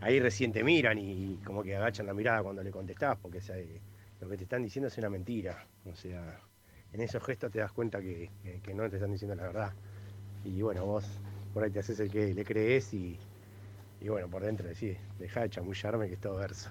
ahí 0.00 0.20
recién 0.20 0.52
te 0.52 0.62
miran 0.62 0.98
y, 0.98 1.40
como 1.44 1.64
que 1.64 1.74
agachan 1.74 2.06
la 2.06 2.14
mirada 2.14 2.44
cuando 2.44 2.62
le 2.62 2.70
contestás, 2.70 3.18
porque 3.20 3.38
eh, 3.38 3.80
lo 4.20 4.28
que 4.28 4.36
te 4.36 4.44
están 4.44 4.62
diciendo 4.62 4.86
es 4.86 4.96
una 4.98 5.10
mentira. 5.10 5.66
O 5.84 5.96
sea, 5.96 6.38
en 6.92 7.00
esos 7.00 7.20
gestos 7.24 7.50
te 7.50 7.58
das 7.58 7.72
cuenta 7.72 8.00
que, 8.00 8.30
no 8.72 8.88
te 8.88 8.98
están 8.98 9.10
diciendo 9.10 9.34
la 9.34 9.42
verdad. 9.42 9.72
Y 10.44 10.62
bueno, 10.62 10.86
vos 10.86 11.04
por 11.52 11.64
ahí 11.64 11.72
te 11.72 11.80
haces 11.80 11.98
el 11.98 12.08
que 12.08 12.32
le 12.32 12.44
crees 12.44 12.94
y, 12.94 13.18
bueno, 14.06 14.28
por 14.28 14.44
dentro 14.44 14.68
decís, 14.68 14.96
deja 15.18 15.40
de 15.40 15.50
chamullarme 15.50 16.06
que 16.06 16.14
es 16.14 16.20
todo 16.20 16.36
verso. 16.36 16.70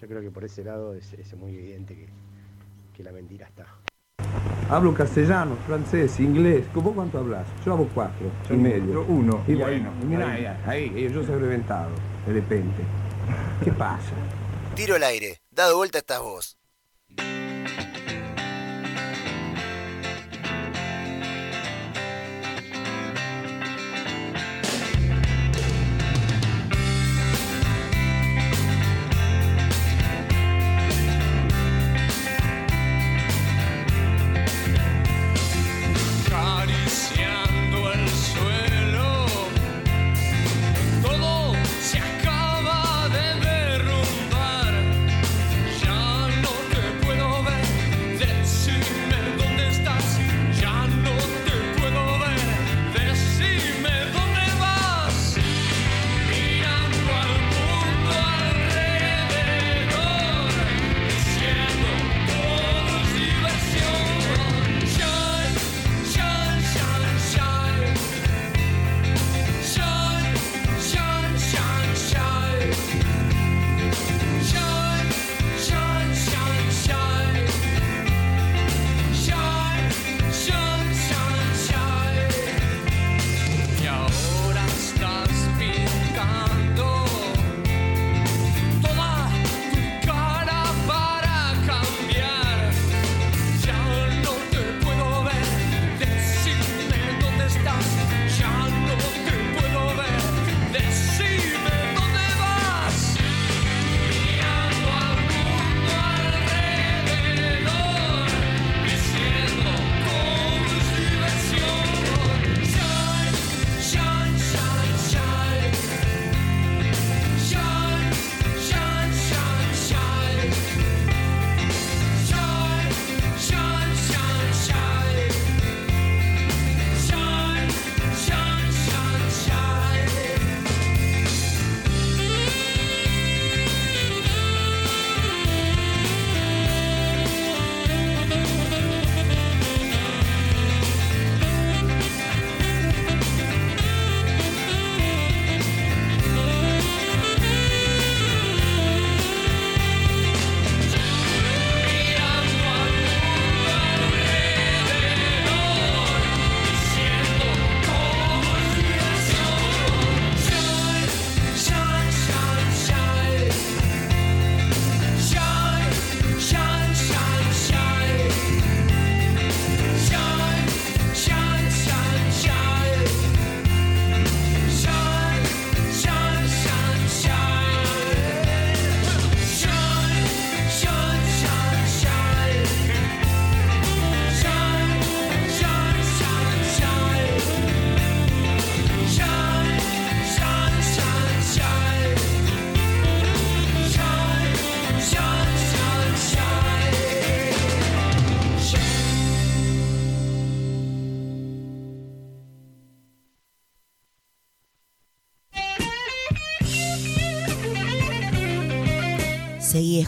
Yo 0.00 0.08
creo 0.08 0.22
que 0.22 0.30
por 0.30 0.44
ese 0.44 0.64
lado 0.64 0.94
es 0.94 1.36
muy 1.36 1.54
evidente 1.54 1.94
que, 1.94 2.08
que 2.96 3.02
la 3.02 3.12
mentira 3.12 3.46
está. 3.46 3.66
Hablo 4.70 4.94
castellano, 4.94 5.56
francés, 5.66 6.18
inglés. 6.20 6.64
¿Vos 6.72 6.94
cuánto 6.94 7.18
hablas? 7.18 7.46
Yo 7.66 7.74
hablo 7.74 7.88
cuatro 7.94 8.30
Yo 8.48 8.54
y 8.54 8.58
medio. 8.58 8.92
yo 8.94 9.04
uno. 9.08 9.42
Y 9.46 9.52
Y 9.52 9.54
bueno, 9.56 9.90
ahí. 10.26 10.46
ahí, 10.66 10.90
ahí, 10.96 11.12
yo 11.12 11.24
soy 11.24 11.38
reventado, 11.38 11.90
de 12.26 12.32
repente. 12.32 12.82
¿Qué 13.62 13.72
pasa? 13.72 14.12
Tiro 14.74 14.94
al 14.96 15.02
aire. 15.04 15.40
Dado 15.50 15.76
vuelta 15.76 15.98
estás 15.98 16.20
vos. 16.20 16.56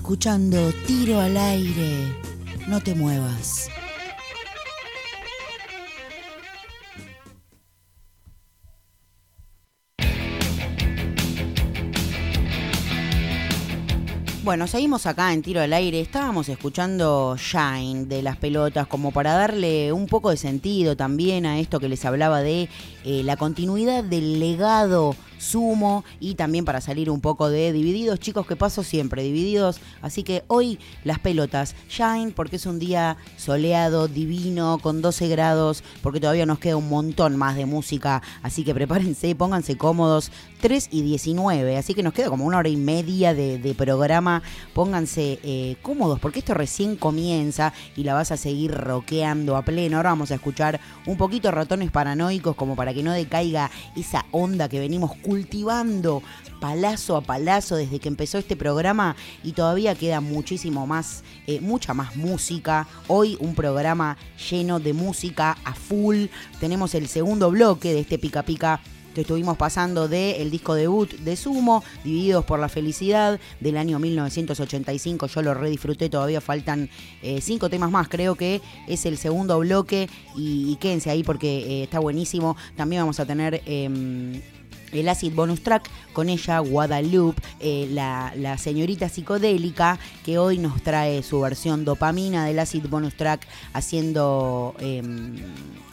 Escuchando 0.07 0.73
Tiro 0.87 1.19
al 1.19 1.37
aire. 1.37 2.16
No 2.69 2.81
te 2.81 2.95
muevas. 2.95 3.69
Bueno, 14.47 14.69
seguimos 14.69 15.07
acá 15.07 15.33
en 15.33 15.43
Tiro 15.43 15.61
al 15.61 15.73
Aire. 15.73 16.01
Estábamos 16.01 16.49
escuchando 16.49 17.37
Shine 17.37 18.05
de 18.05 18.23
las 18.23 18.37
pelotas 18.37 18.87
como 18.87 19.11
para 19.11 19.33
darle 19.33 19.93
un 19.93 20.07
poco 20.07 20.31
de 20.31 20.37
sentido 20.37 20.97
también 20.97 21.47
a 21.47 21.59
esto 21.59 21.81
que 21.81 21.89
les 21.89 22.05
hablaba 22.05 22.43
de 22.43 22.69
eh, 23.05 23.23
la 23.25 23.37
continuidad 23.37 24.05
del 24.05 24.39
legado 24.39 25.17
sumo 25.39 26.05
y 26.21 26.35
también 26.35 26.65
para 26.65 26.81
salir 26.81 27.11
un 27.11 27.21
poco 27.21 27.49
de 27.49 27.73
divididos. 27.73 28.21
Chicos, 28.21 28.47
que 28.47 28.57
paso 28.57 28.83
siempre 28.83 29.23
divididos. 29.23 29.81
Así 30.03 30.23
que 30.23 30.45
hoy 30.49 30.79
las 31.05 31.19
pelotas 31.19 31.75
Shine 31.89 32.33
porque 32.33 32.57
es 32.57 32.67
un 32.67 32.79
día 32.79 33.17
soleado, 33.37 34.09
divino, 34.09 34.79
con 34.81 35.03
12 35.03 35.29
grados, 35.29 35.83
porque 36.03 36.21
todavía 36.21 36.47
nos 36.47 36.59
queda 36.59 36.77
un 36.77 36.89
montón 36.89 37.37
más 37.37 37.57
de 37.57 37.67
música. 37.67 38.23
Así 38.43 38.65
que 38.65 38.75
prepárense, 38.75 39.35
pónganse 39.35 39.77
cómodos. 39.77 40.31
3 40.61 40.89
y 40.91 41.03
19, 41.03 41.77
así 41.77 41.95
que 41.95 42.03
nos 42.03 42.15
queda 42.15 42.31
como 42.31 42.47
una 42.47 42.59
hora 42.59 42.69
y 42.69 42.77
media 42.77 43.35
de, 43.35 43.59
de 43.59 43.75
programa 43.75 44.36
Pónganse 44.75 45.38
eh, 45.42 45.77
cómodos 45.83 46.20
porque 46.20 46.40
esto 46.40 46.55
recién 46.55 46.96
comienza 46.96 47.72
y 47.96 48.05
la 48.05 48.14
vas 48.14 48.33
a 48.33 48.37
seguir 48.37 48.72
roqueando 48.72 49.57
a 49.57 49.62
pleno. 49.62 49.96
Ahora 49.96 50.11
vamos 50.11 50.31
a 50.31 50.37
escuchar 50.37 50.81
un 51.07 51.16
poquito 51.16 51.51
ratones 51.51 51.90
paranoicos 51.90 52.57
como 52.57 52.77
para 52.77 52.94
que 52.94 53.03
no 53.03 53.12
decaiga 53.12 53.70
esa 53.96 54.27
onda 54.31 54.68
que 54.68 54.81
venimos 54.81 55.14
cultivando 55.16 56.22
palazo 56.61 57.16
a 57.16 57.20
palazo 57.20 57.77
desde 57.77 57.99
que 57.99 58.09
empezó 58.09 58.38
este 58.38 58.57
programa 58.57 59.16
y 59.42 59.53
todavía 59.53 59.94
queda 59.94 60.20
muchísimo 60.20 60.87
más, 60.87 61.22
eh, 61.46 61.61
mucha 61.61 61.94
más 61.94 62.16
música. 62.16 62.87
Hoy 63.09 63.37
un 63.40 63.55
programa 63.55 64.16
lleno 64.51 64.81
de 64.81 64.92
música 64.92 65.57
a 65.64 65.75
full. 65.75 66.27
Tenemos 66.61 66.94
el 66.94 67.09
segundo 67.09 67.51
bloque 67.51 67.92
de 67.92 68.01
este 68.01 68.18
pica 68.18 68.42
pica 68.42 68.81
estuvimos 69.22 69.57
pasando 69.57 70.05
el 70.07 70.50
disco 70.50 70.74
debut 70.74 71.11
de 71.11 71.37
Sumo, 71.37 71.83
Divididos 72.05 72.44
por 72.44 72.59
la 72.59 72.68
Felicidad, 72.68 73.40
del 73.61 73.76
año 73.76 73.98
1985. 73.98 75.26
Yo 75.26 75.42
lo 75.42 75.55
redisfruté, 75.55 76.09
todavía 76.09 76.40
faltan 76.40 76.88
eh, 77.22 77.40
cinco 77.40 77.68
temas 77.68 77.90
más. 77.90 78.09
Creo 78.09 78.35
que 78.35 78.61
es 78.87 79.07
el 79.07 79.18
segundo 79.18 79.59
bloque 79.59 80.09
y, 80.37 80.76
quédense 80.76 81.11
ahí 81.11 81.22
porque 81.22 81.59
eh, 81.59 81.83
está 81.85 81.98
buenísimo. 81.98 82.57
También 82.76 83.02
vamos 83.02 83.20
a 83.20 83.26
tener. 83.26 83.62
em, 83.66 84.40
el 84.92 85.09
acid 85.09 85.35
bonus 85.35 85.62
track 85.62 85.90
con 86.12 86.29
ella 86.29 86.61
Guadalupe, 86.61 87.42
eh, 87.61 87.88
la, 87.90 88.33
la 88.37 88.57
señorita 88.57 89.09
psicodélica 89.09 89.98
que 90.24 90.38
hoy 90.38 90.59
nos 90.59 90.83
trae 90.83 91.22
su 91.22 91.40
versión 91.40 91.85
dopamina 91.85 92.46
del 92.46 92.59
acid 92.59 92.87
bonus 92.88 93.16
track 93.16 93.46
haciendo 93.72 94.74
em, 94.79 95.37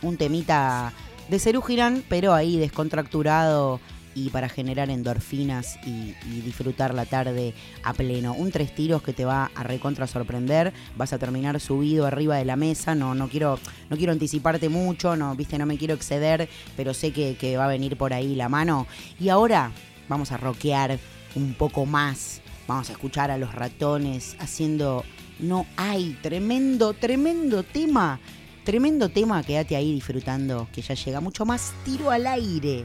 un 0.02 0.18
temita 0.18 0.94
de 1.30 1.40
Cerú 1.40 1.64
pero 2.10 2.34
ahí 2.34 2.58
descontracturado 2.58 3.80
y 4.16 4.30
para 4.30 4.50
generar 4.50 4.90
endorfinas 4.90 5.78
y, 5.86 6.14
disfrutar 6.42 6.94
la 6.94 7.06
tarde 7.06 7.54
a 7.84 7.94
pleno. 7.94 8.34
Un 8.34 8.52
tres 8.52 8.74
tiros 8.76 9.02
que 9.02 9.14
te 9.14 9.26
va 9.26 9.52
a 9.56 9.64
recontra 9.64 10.08
sorprender, 10.08 10.74
vas 10.98 11.14
a 11.14 11.18
terminar 11.18 11.60
subido 11.60 12.06
arriba 12.06 12.38
de 12.38 12.46
la 12.46 12.56
mesa, 12.56 12.96
no, 12.96 13.16
no 13.16 13.28
quiero, 13.28 13.60
no 13.90 13.98
quiero 13.98 14.12
anticiparte 14.12 14.70
mucho, 14.70 15.16
no, 15.16 15.36
viste, 15.36 15.58
no 15.58 15.66
me 15.66 15.78
quiero 15.78 15.94
exceder, 15.94 16.50
pero 16.76 16.94
sé 16.94 17.12
que, 17.12 17.58
va 17.58 17.66
a 17.66 17.70
venir 17.70 17.98
por 17.98 18.14
ahí 18.14 18.36
la 18.36 18.50
mano. 18.50 18.88
Y 19.20 19.30
ahora 19.30 19.72
vamos 20.10 20.32
a 20.32 20.38
rockear 20.38 21.00
un 21.36 21.54
poco 21.54 21.86
más. 21.86 22.42
Vamos 22.68 22.90
a 22.90 22.94
escuchar 22.94 23.32
a 23.32 23.38
los 23.38 23.54
ratones 23.54 24.36
haciendo 24.40 25.04
No 25.40 25.66
hay, 25.76 26.18
tremendo, 26.22 26.94
tremendo 26.94 27.64
tema. 27.64 28.20
Tremendo 28.64 29.10
tema, 29.10 29.44
quédate 29.44 29.76
ahí 29.76 29.94
disfrutando, 29.94 30.70
que 30.72 30.82
ya 30.82 30.96
llega 30.96 31.20
mucho 31.20 31.46
más 31.46 31.74
tiro 31.84 32.12
al 32.12 32.26
aire. 32.26 32.84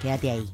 Quédate 0.00 0.30
ahí. 0.30 0.46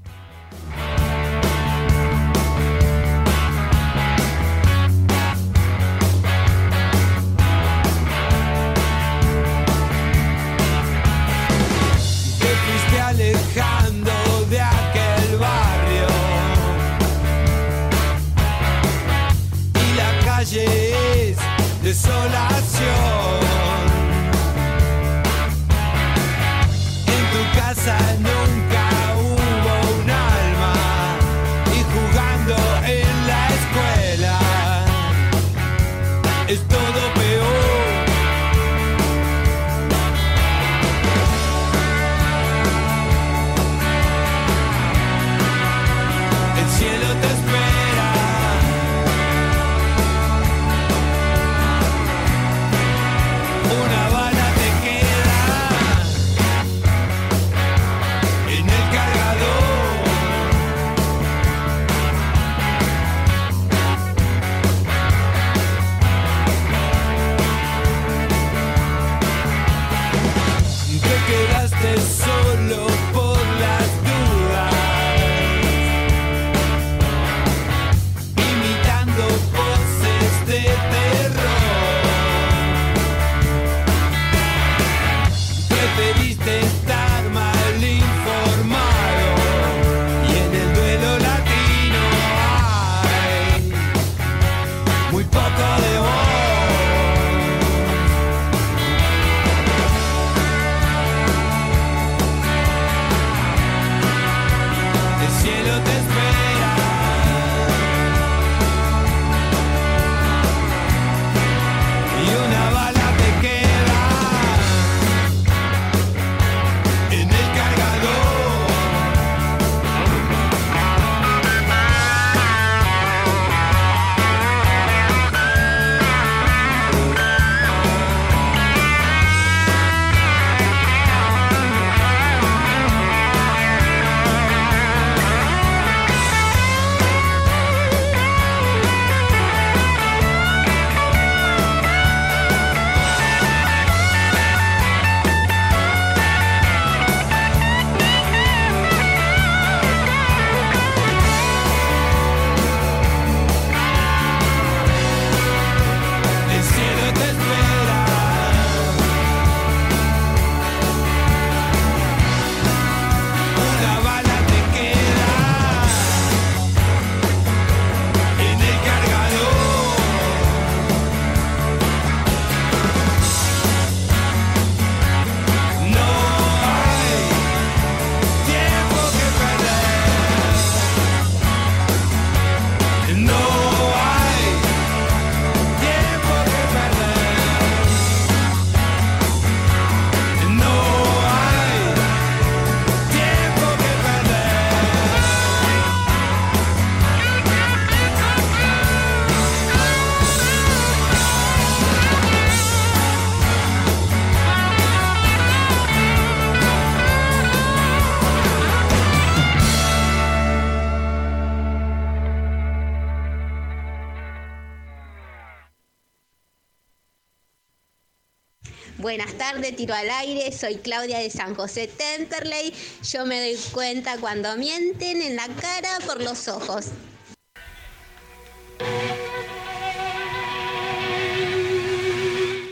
Buenas 218.99 219.35
tardes, 219.35 219.77
tiro 219.77 219.95
al 219.95 220.09
aire. 220.09 220.51
Soy 220.53 220.77
Claudia 220.77 221.19
de 221.19 221.29
San 221.29 221.55
José 221.55 221.87
Temperley. 221.87 222.73
Yo 223.03 223.27
me 223.27 223.39
doy 223.41 223.59
cuenta 223.73 224.17
cuando 224.19 224.57
mienten 224.57 225.21
en 225.21 225.37
la 225.37 225.47
cara 225.49 225.99
por 226.07 226.23
los 226.23 226.49
ojos. 226.49 226.87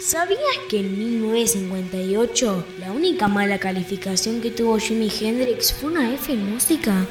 ¿Sabías 0.00 0.40
que 0.70 0.80
en 0.80 0.98
1958 0.98 2.66
la 2.78 2.92
única 2.92 3.28
mala 3.28 3.58
calificación 3.58 4.40
que 4.40 4.50
tuvo 4.50 4.78
Jimi 4.78 5.10
Hendrix 5.20 5.72
fue 5.72 5.90
una 5.90 6.14
F 6.14 6.32
en 6.32 6.54
música? 6.54 7.06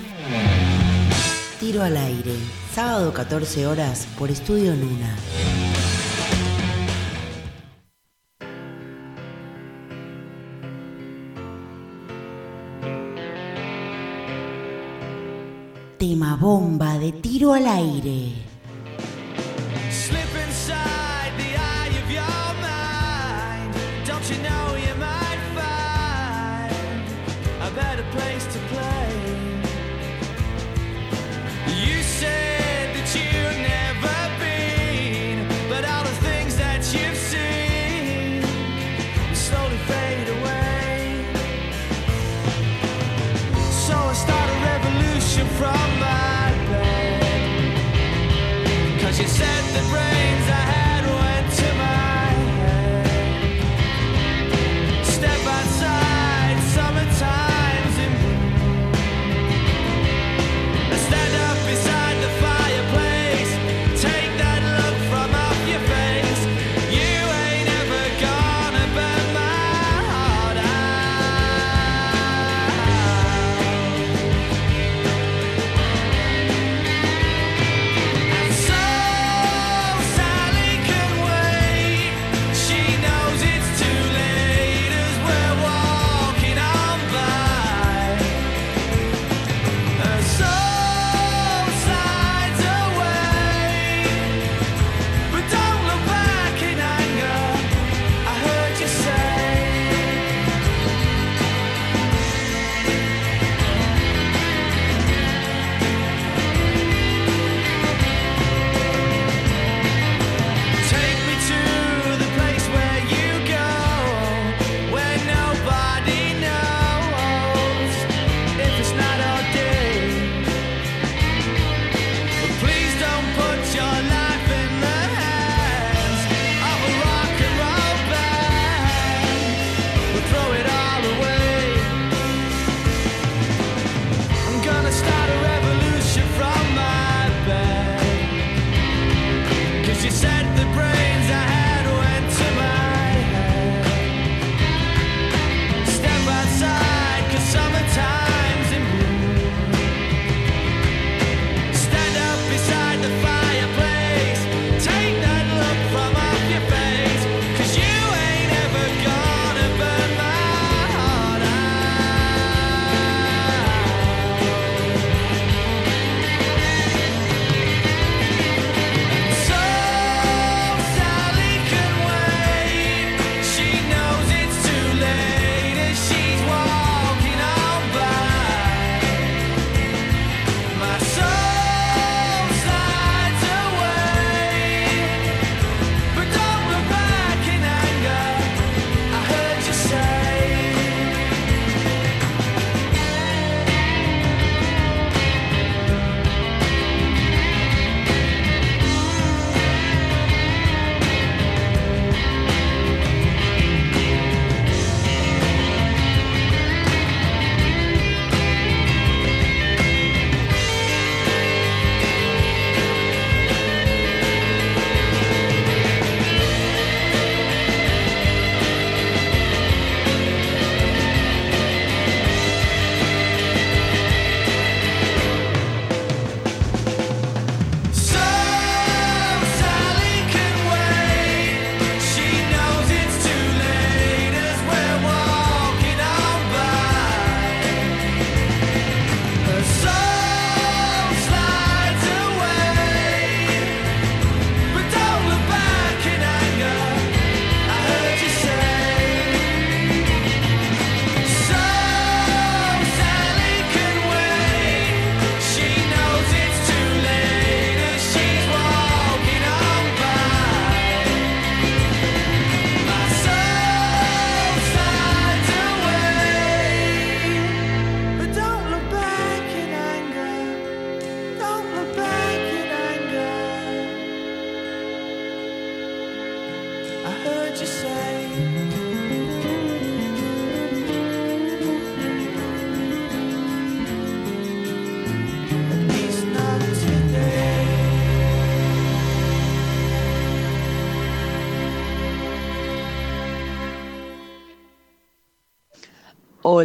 Tiro 1.60 1.84
al 1.84 1.98
aire, 1.98 2.34
sábado 2.74 3.14
14 3.14 3.68
horas 3.68 4.08
por 4.18 4.32
Estudio 4.32 4.74
Luna. 4.76 5.16
Bomba 16.36 16.98
de 16.98 17.12
tiro 17.12 17.54
al 17.54 17.68
aire. 17.68 18.53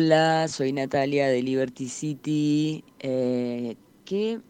Hola, 0.01 0.47
soy 0.47 0.73
Natalia 0.73 1.27
de 1.27 1.43
Liberty 1.43 1.89
City. 1.89 2.85
Eh, 3.01 3.75
¿Qué 4.05 4.41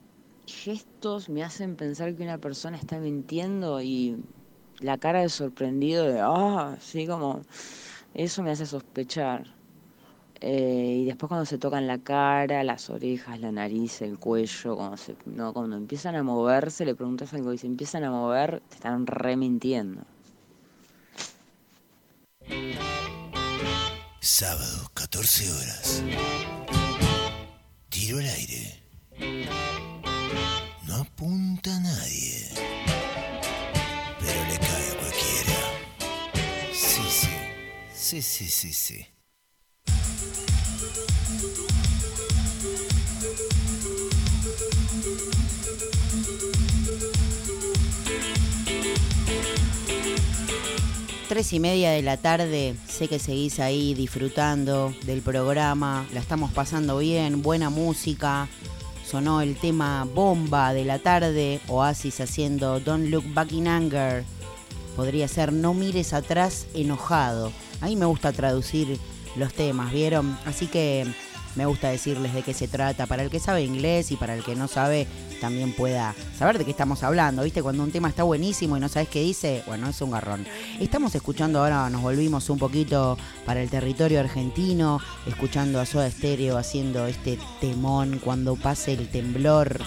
gestos 0.47 1.31
me 1.31 1.43
hacen 1.43 1.75
pensar 1.75 2.15
que 2.15 2.23
una 2.23 2.37
persona 2.37 2.77
está 2.77 2.99
mintiendo 2.99 3.81
y 3.81 4.23
la 4.81 4.99
cara 4.99 5.23
de 5.23 5.31
sorprendido 5.31 6.05
de, 6.05 6.21
ah, 6.21 6.77
sí, 6.83 7.07
como, 7.07 7.41
eso 8.13 8.43
me 8.43 8.51
hace 8.51 8.67
sospechar. 8.67 9.47
Eh, 10.43 10.99
y 11.01 11.05
después 11.07 11.29
cuando 11.29 11.47
se 11.47 11.57
tocan 11.57 11.87
la 11.87 11.97
cara, 11.97 12.63
las 12.63 12.91
orejas, 12.91 13.41
la 13.41 13.51
nariz, 13.51 14.03
el 14.03 14.19
cuello, 14.19 14.77
cuando, 14.77 14.99
se, 14.99 15.17
no, 15.25 15.55
cuando 15.55 15.79
empiezan 15.79 16.15
a 16.15 16.23
moverse, 16.23 16.85
le 16.85 16.95
preguntas 16.95 17.33
algo 17.33 17.55
y 17.55 17.59
se 17.59 17.69
empiezan 17.69 18.05
a 18.05 18.11
mover, 18.11 18.61
te 18.69 18.75
están 18.75 19.07
remintiendo. 19.07 20.03
Sábado, 24.39 24.89
14 24.95 25.51
horas. 25.51 26.05
Tiro 27.89 28.19
al 28.19 28.27
aire. 28.29 28.85
No 30.87 30.95
apunta 30.95 31.75
a 31.75 31.81
nadie. 31.81 32.49
Pero 34.21 34.45
le 34.47 34.59
cae 34.61 34.91
a 34.91 34.99
cualquiera. 35.01 35.59
Sí, 36.73 37.03
sí. 37.11 37.29
Sí, 37.93 38.23
sí, 38.23 38.49
sí, 38.49 38.73
sí. 38.73 39.07
Tres 51.29 51.53
y 51.53 51.61
media 51.61 51.91
de 51.91 52.01
la 52.01 52.17
tarde, 52.17 52.75
sé 52.89 53.07
que 53.07 53.19
seguís 53.19 53.61
ahí 53.61 53.93
disfrutando 53.93 54.95
del 55.05 55.21
programa, 55.21 56.07
la 56.15 56.21
estamos 56.21 56.51
pasando 56.53 56.97
bien, 56.97 57.43
buena 57.43 57.69
música. 57.69 58.49
Sonó 59.05 59.43
el 59.43 59.57
tema 59.57 60.09
bomba 60.15 60.73
de 60.73 60.87
la 60.87 60.99
tarde, 60.99 61.61
Oasis 61.69 62.23
haciendo 62.23 62.81
Don't 62.81 63.11
Look 63.11 63.25
Back 63.35 63.53
in 63.53 63.69
Anger. 63.69 64.25
Podría 64.97 65.29
ser 65.29 65.53
No 65.53 65.75
mires 65.75 66.15
atrás 66.15 66.67
enojado. 66.73 67.53
A 67.83 67.87
mí 67.87 67.97
me 67.97 68.07
gusta 68.07 68.33
traducir 68.33 68.99
los 69.37 69.53
temas, 69.53 69.93
¿vieron? 69.93 70.39
Así 70.47 70.67
que 70.67 71.07
me 71.57 71.67
gusta 71.67 71.89
decirles 71.91 72.35
de 72.35 72.43
qué 72.43 72.55
se 72.55 72.69
trata. 72.69 73.07
Para 73.07 73.23
el 73.23 73.31
que 73.31 73.41
sabe 73.41 73.63
inglés 73.63 74.11
y 74.11 74.17
para 74.17 74.35
el 74.35 74.45
que 74.45 74.55
no 74.55 74.69
sabe, 74.69 75.07
también 75.41 75.73
pueda 75.73 76.15
saber 76.39 76.59
de 76.59 76.65
qué 76.65 76.71
estamos 76.71 77.03
hablando. 77.03 77.43
¿Viste? 77.43 77.63
Cuando 77.63 77.83
un 77.83 77.91
tema 77.91 78.09
está 78.09 78.23
buenísimo 78.23 78.77
y 78.77 78.81
no 78.81 78.89
sabes 78.89 79.09
qué 79.09 79.21
dice, 79.23 79.63
bueno, 79.67 79.89
es 79.89 80.01
un 80.01 80.11
garrón. 80.11 80.47
Estamos 80.81 81.15
escuchando 81.15 81.61
ahora, 81.61 81.89
nos 81.91 82.03
volvimos 82.03 82.49
un 82.51 82.59
poquito 82.59 83.19
para 83.45 83.63
el 83.63 83.71
territorio 83.71 84.21
argentino, 84.21 85.01
escuchando 85.27 85.81
a 85.81 85.87
Soda 85.87 86.11
Stereo 86.11 86.59
haciendo 86.59 87.07
este 87.07 87.39
temón 87.61 88.21
cuando 88.23 88.57
pase 88.57 88.93
el 88.93 89.09
temblor. 89.09 89.81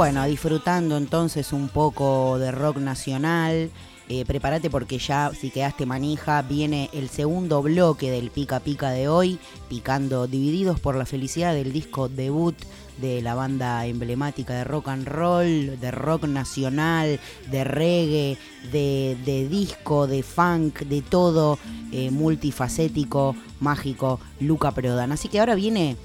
Bueno, 0.00 0.24
disfrutando 0.24 0.96
entonces 0.96 1.52
un 1.52 1.68
poco 1.68 2.38
de 2.38 2.50
rock 2.52 2.78
nacional. 2.78 3.70
Eh, 4.08 4.24
prepárate 4.24 4.70
porque 4.70 4.96
ya, 4.96 5.30
si 5.38 5.50
quedaste 5.50 5.84
manija, 5.84 6.40
viene 6.40 6.88
el 6.94 7.10
segundo 7.10 7.60
bloque 7.60 8.10
del 8.10 8.30
Pica 8.30 8.60
Pica 8.60 8.92
de 8.92 9.08
hoy, 9.08 9.38
picando 9.68 10.26
Divididos 10.26 10.80
por 10.80 10.96
la 10.96 11.04
Felicidad 11.04 11.52
del 11.52 11.74
disco 11.74 12.08
debut 12.08 12.56
de 12.96 13.20
la 13.20 13.34
banda 13.34 13.84
emblemática 13.84 14.54
de 14.54 14.64
rock 14.64 14.88
and 14.88 15.06
roll, 15.06 15.78
de 15.78 15.90
rock 15.90 16.24
nacional, 16.24 17.20
de 17.50 17.64
reggae, 17.64 18.38
de, 18.72 19.48
disco, 19.50 20.06
de 20.06 20.22
funk, 20.22 20.78
de 20.78 21.02
todo, 21.02 21.58
eh, 21.92 22.10
multifacético, 22.10 23.36
mágico, 23.60 24.18
Luca 24.40 24.70
Prodan. 24.70 25.12
Así 25.12 25.28
que 25.28 25.40
ahora 25.40 25.56
viene 25.56 25.98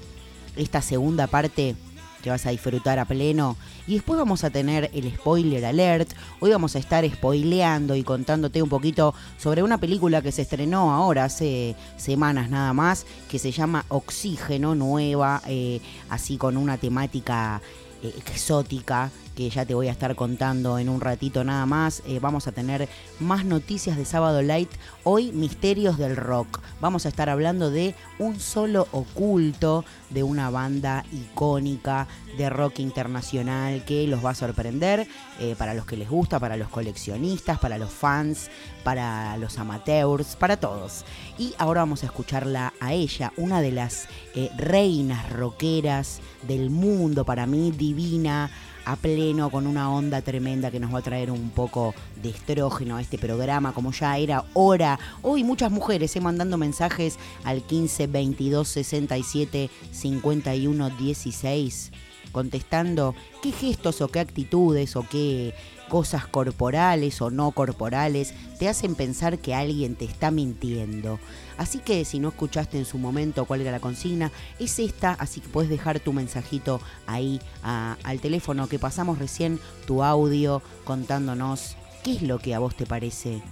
esta 0.54 0.82
segunda 0.82 1.28
parte 1.28 1.76
que 2.22 2.30
vas 2.30 2.46
a 2.46 2.50
disfrutar 2.50 2.98
a 2.98 3.04
pleno. 3.04 3.56
Y 3.86 3.94
después 3.94 4.18
vamos 4.18 4.44
a 4.44 4.50
tener 4.50 4.90
el 4.92 5.12
spoiler 5.14 5.64
alert. 5.64 6.12
Hoy 6.40 6.50
vamos 6.50 6.76
a 6.76 6.78
estar 6.78 7.08
spoileando 7.08 7.94
y 7.94 8.02
contándote 8.02 8.62
un 8.62 8.68
poquito 8.68 9.14
sobre 9.38 9.62
una 9.62 9.78
película 9.78 10.22
que 10.22 10.32
se 10.32 10.42
estrenó 10.42 10.92
ahora, 10.92 11.24
hace 11.24 11.76
semanas 11.96 12.50
nada 12.50 12.72
más, 12.72 13.06
que 13.28 13.38
se 13.38 13.52
llama 13.52 13.84
Oxígeno, 13.88 14.74
nueva, 14.74 15.42
eh, 15.46 15.80
así 16.10 16.36
con 16.36 16.56
una 16.56 16.78
temática 16.78 17.60
eh, 18.02 18.12
exótica 18.16 19.10
que 19.36 19.50
ya 19.50 19.66
te 19.66 19.74
voy 19.74 19.88
a 19.88 19.92
estar 19.92 20.16
contando 20.16 20.78
en 20.78 20.88
un 20.88 21.00
ratito 21.00 21.44
nada 21.44 21.66
más. 21.66 22.02
Eh, 22.06 22.18
vamos 22.20 22.48
a 22.48 22.52
tener 22.52 22.88
más 23.20 23.44
noticias 23.44 23.96
de 23.98 24.06
Sábado 24.06 24.40
Light. 24.40 24.70
Hoy, 25.04 25.30
Misterios 25.30 25.98
del 25.98 26.16
Rock. 26.16 26.60
Vamos 26.80 27.04
a 27.04 27.10
estar 27.10 27.28
hablando 27.28 27.70
de 27.70 27.94
un 28.18 28.40
solo 28.40 28.88
oculto 28.92 29.84
de 30.10 30.22
una 30.22 30.48
banda 30.48 31.04
icónica 31.12 32.08
de 32.38 32.48
rock 32.48 32.80
internacional 32.80 33.84
que 33.84 34.06
los 34.06 34.24
va 34.24 34.30
a 34.30 34.34
sorprender 34.34 35.06
eh, 35.38 35.54
para 35.58 35.74
los 35.74 35.84
que 35.84 35.96
les 35.96 36.08
gusta, 36.08 36.40
para 36.40 36.56
los 36.56 36.68
coleccionistas, 36.68 37.58
para 37.58 37.76
los 37.76 37.90
fans, 37.90 38.50
para 38.84 39.36
los 39.36 39.58
amateurs, 39.58 40.36
para 40.36 40.56
todos. 40.56 41.04
Y 41.38 41.54
ahora 41.58 41.82
vamos 41.82 42.02
a 42.02 42.06
escucharla 42.06 42.72
a 42.80 42.94
ella, 42.94 43.32
una 43.36 43.60
de 43.60 43.72
las 43.72 44.08
eh, 44.34 44.50
reinas 44.56 45.30
rockeras 45.30 46.20
del 46.46 46.70
mundo, 46.70 47.24
para 47.24 47.46
mí 47.46 47.70
divina, 47.70 48.50
a 48.86 48.94
pleno 48.94 49.50
con 49.50 49.66
una 49.66 49.90
onda 49.90 50.22
tremenda 50.22 50.70
que 50.70 50.80
nos 50.80 50.94
va 50.94 51.00
a 51.00 51.02
traer 51.02 51.30
un 51.32 51.50
poco 51.50 51.92
de 52.22 52.30
estrógeno 52.30 52.96
a 52.96 53.00
este 53.00 53.18
programa, 53.18 53.72
como 53.72 53.92
ya 53.92 54.16
era 54.16 54.44
hora. 54.54 54.98
Hoy 55.22 55.42
muchas 55.42 55.72
mujeres 55.72 56.14
eh, 56.14 56.20
mandando 56.20 56.56
mensajes 56.56 57.18
al 57.44 57.62
15 57.62 58.06
22 58.06 58.68
67 58.68 59.70
51 59.90 60.90
16 60.90 61.92
contestando 62.30 63.14
qué 63.42 63.50
gestos 63.50 64.00
o 64.02 64.08
qué 64.08 64.20
actitudes 64.20 64.94
o 64.94 65.06
qué 65.08 65.54
cosas 65.88 66.26
corporales 66.26 67.20
o 67.22 67.30
no 67.30 67.50
corporales 67.52 68.34
te 68.58 68.68
hacen 68.68 68.94
pensar 68.94 69.38
que 69.38 69.54
alguien 69.54 69.94
te 69.94 70.04
está 70.04 70.30
mintiendo. 70.30 71.18
Así 71.58 71.78
que 71.78 72.04
si 72.04 72.18
no 72.18 72.28
escuchaste 72.28 72.78
en 72.78 72.84
su 72.84 72.98
momento 72.98 73.44
cuál 73.44 73.60
era 73.60 73.70
la 73.70 73.80
consigna, 73.80 74.30
es 74.58 74.78
esta, 74.78 75.12
así 75.12 75.40
que 75.40 75.48
puedes 75.48 75.70
dejar 75.70 76.00
tu 76.00 76.12
mensajito 76.12 76.80
ahí 77.06 77.40
al 77.62 78.20
teléfono 78.20 78.68
que 78.68 78.78
pasamos 78.78 79.18
recién, 79.18 79.60
tu 79.86 80.02
audio 80.02 80.62
contándonos 80.84 81.76
qué 82.04 82.12
es 82.12 82.22
lo 82.22 82.38
que 82.38 82.54
a 82.54 82.58
vos 82.58 82.76
te 82.76 82.86
parece 82.86 83.42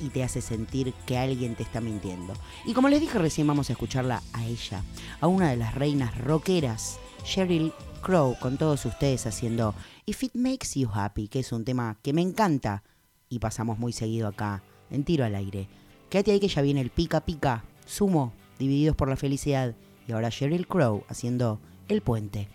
y 0.00 0.08
te 0.08 0.24
hace 0.24 0.40
sentir 0.40 0.94
que 1.06 1.18
alguien 1.18 1.54
te 1.54 1.62
está 1.62 1.80
mintiendo. 1.80 2.34
Y 2.64 2.74
como 2.74 2.88
les 2.88 3.00
dije 3.00 3.18
recién, 3.18 3.46
vamos 3.46 3.70
a 3.70 3.72
escucharla 3.72 4.22
a 4.32 4.44
ella, 4.44 4.82
a 5.20 5.26
una 5.26 5.50
de 5.50 5.56
las 5.56 5.74
reinas 5.74 6.16
rockeras, 6.18 6.98
Sheryl 7.24 7.72
Crow, 8.02 8.36
con 8.38 8.58
todos 8.58 8.84
ustedes 8.84 9.26
haciendo 9.26 9.74
If 10.04 10.24
It 10.24 10.34
Makes 10.34 10.80
You 10.80 10.90
Happy, 10.92 11.28
que 11.28 11.38
es 11.38 11.52
un 11.52 11.64
tema 11.64 11.98
que 12.02 12.12
me 12.12 12.20
encanta 12.20 12.82
y 13.28 13.38
pasamos 13.38 13.78
muy 13.78 13.92
seguido 13.92 14.28
acá, 14.28 14.62
en 14.90 15.04
tiro 15.04 15.24
al 15.24 15.36
aire. 15.36 15.68
Quédate 16.10 16.32
ahí 16.32 16.40
que 16.40 16.48
ya 16.48 16.60
viene 16.60 16.80
el 16.80 16.90
pica 16.90 17.24
pica, 17.24 17.64
sumo, 17.86 18.32
divididos 18.58 18.96
por 18.96 19.08
la 19.08 19.16
felicidad, 19.16 19.74
y 20.06 20.12
ahora 20.12 20.28
Sheryl 20.28 20.66
Crow 20.66 21.04
haciendo 21.08 21.60
El 21.88 22.02
Puente. 22.02 22.48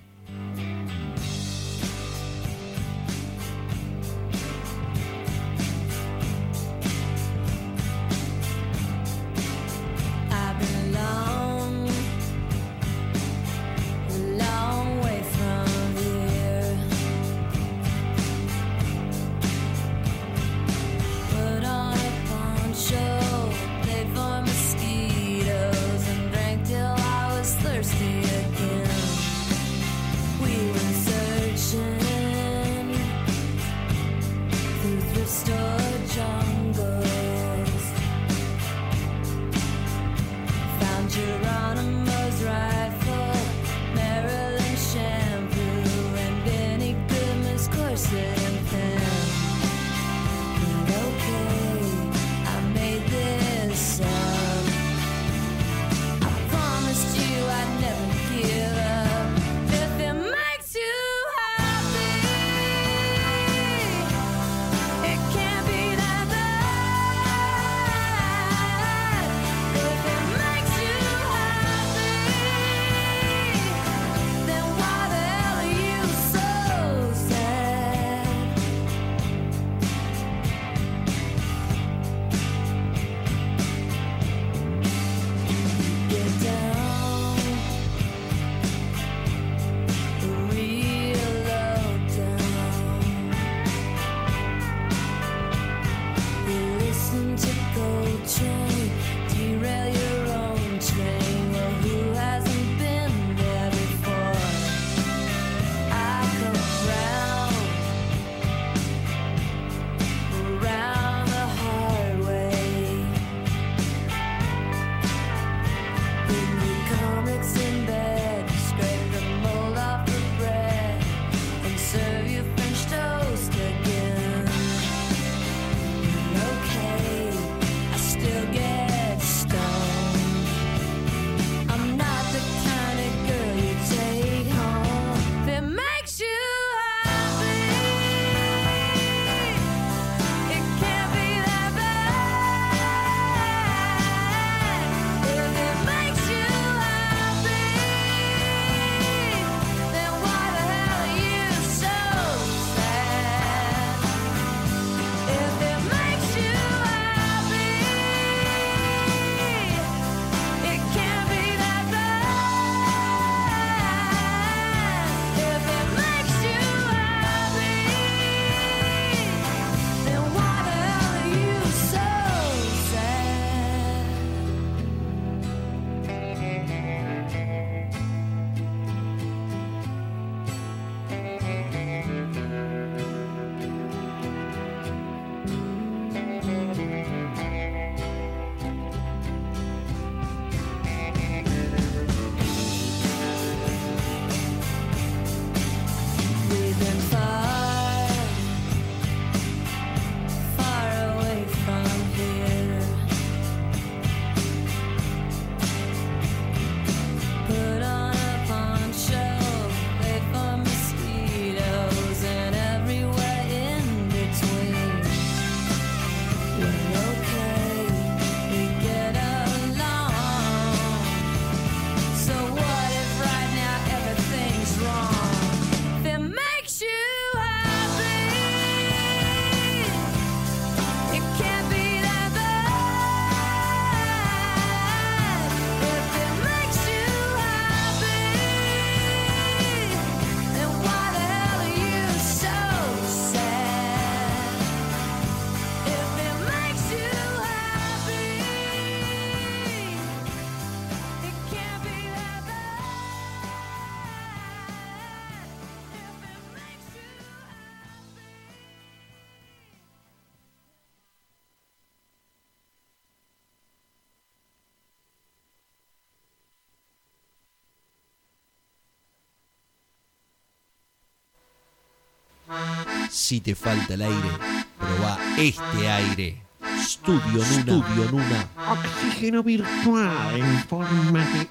Si 273.18 273.42
te 273.42 273.56
falta 273.56 273.96
el 273.96 274.04
aire, 274.04 274.30
probá 274.78 275.18
este 275.40 275.90
aire. 275.90 276.40
Studio 276.80 277.20
Nuna. 277.34 277.64
Studio 277.64 278.12
Nuna. 278.12 278.48
Oxígeno 278.70 279.42
virtual 279.42 280.40
en 280.40 280.64
forma 280.68 281.26
de 281.26 281.48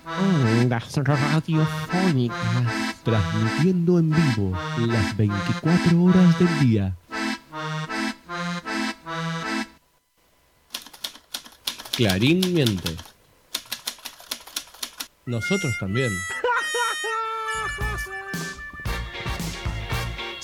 ondas 0.62 0.95
radiofónicas. 0.95 2.73
Transmitiendo 3.03 3.99
en 3.99 4.11
vivo 4.11 4.57
las 4.79 5.17
24 5.17 6.05
horas 6.05 6.39
del 6.39 6.61
día. 6.61 6.97
Clarín 11.97 12.55
miente. 12.55 12.97
Nosotros 15.27 15.75
también. 15.81 16.12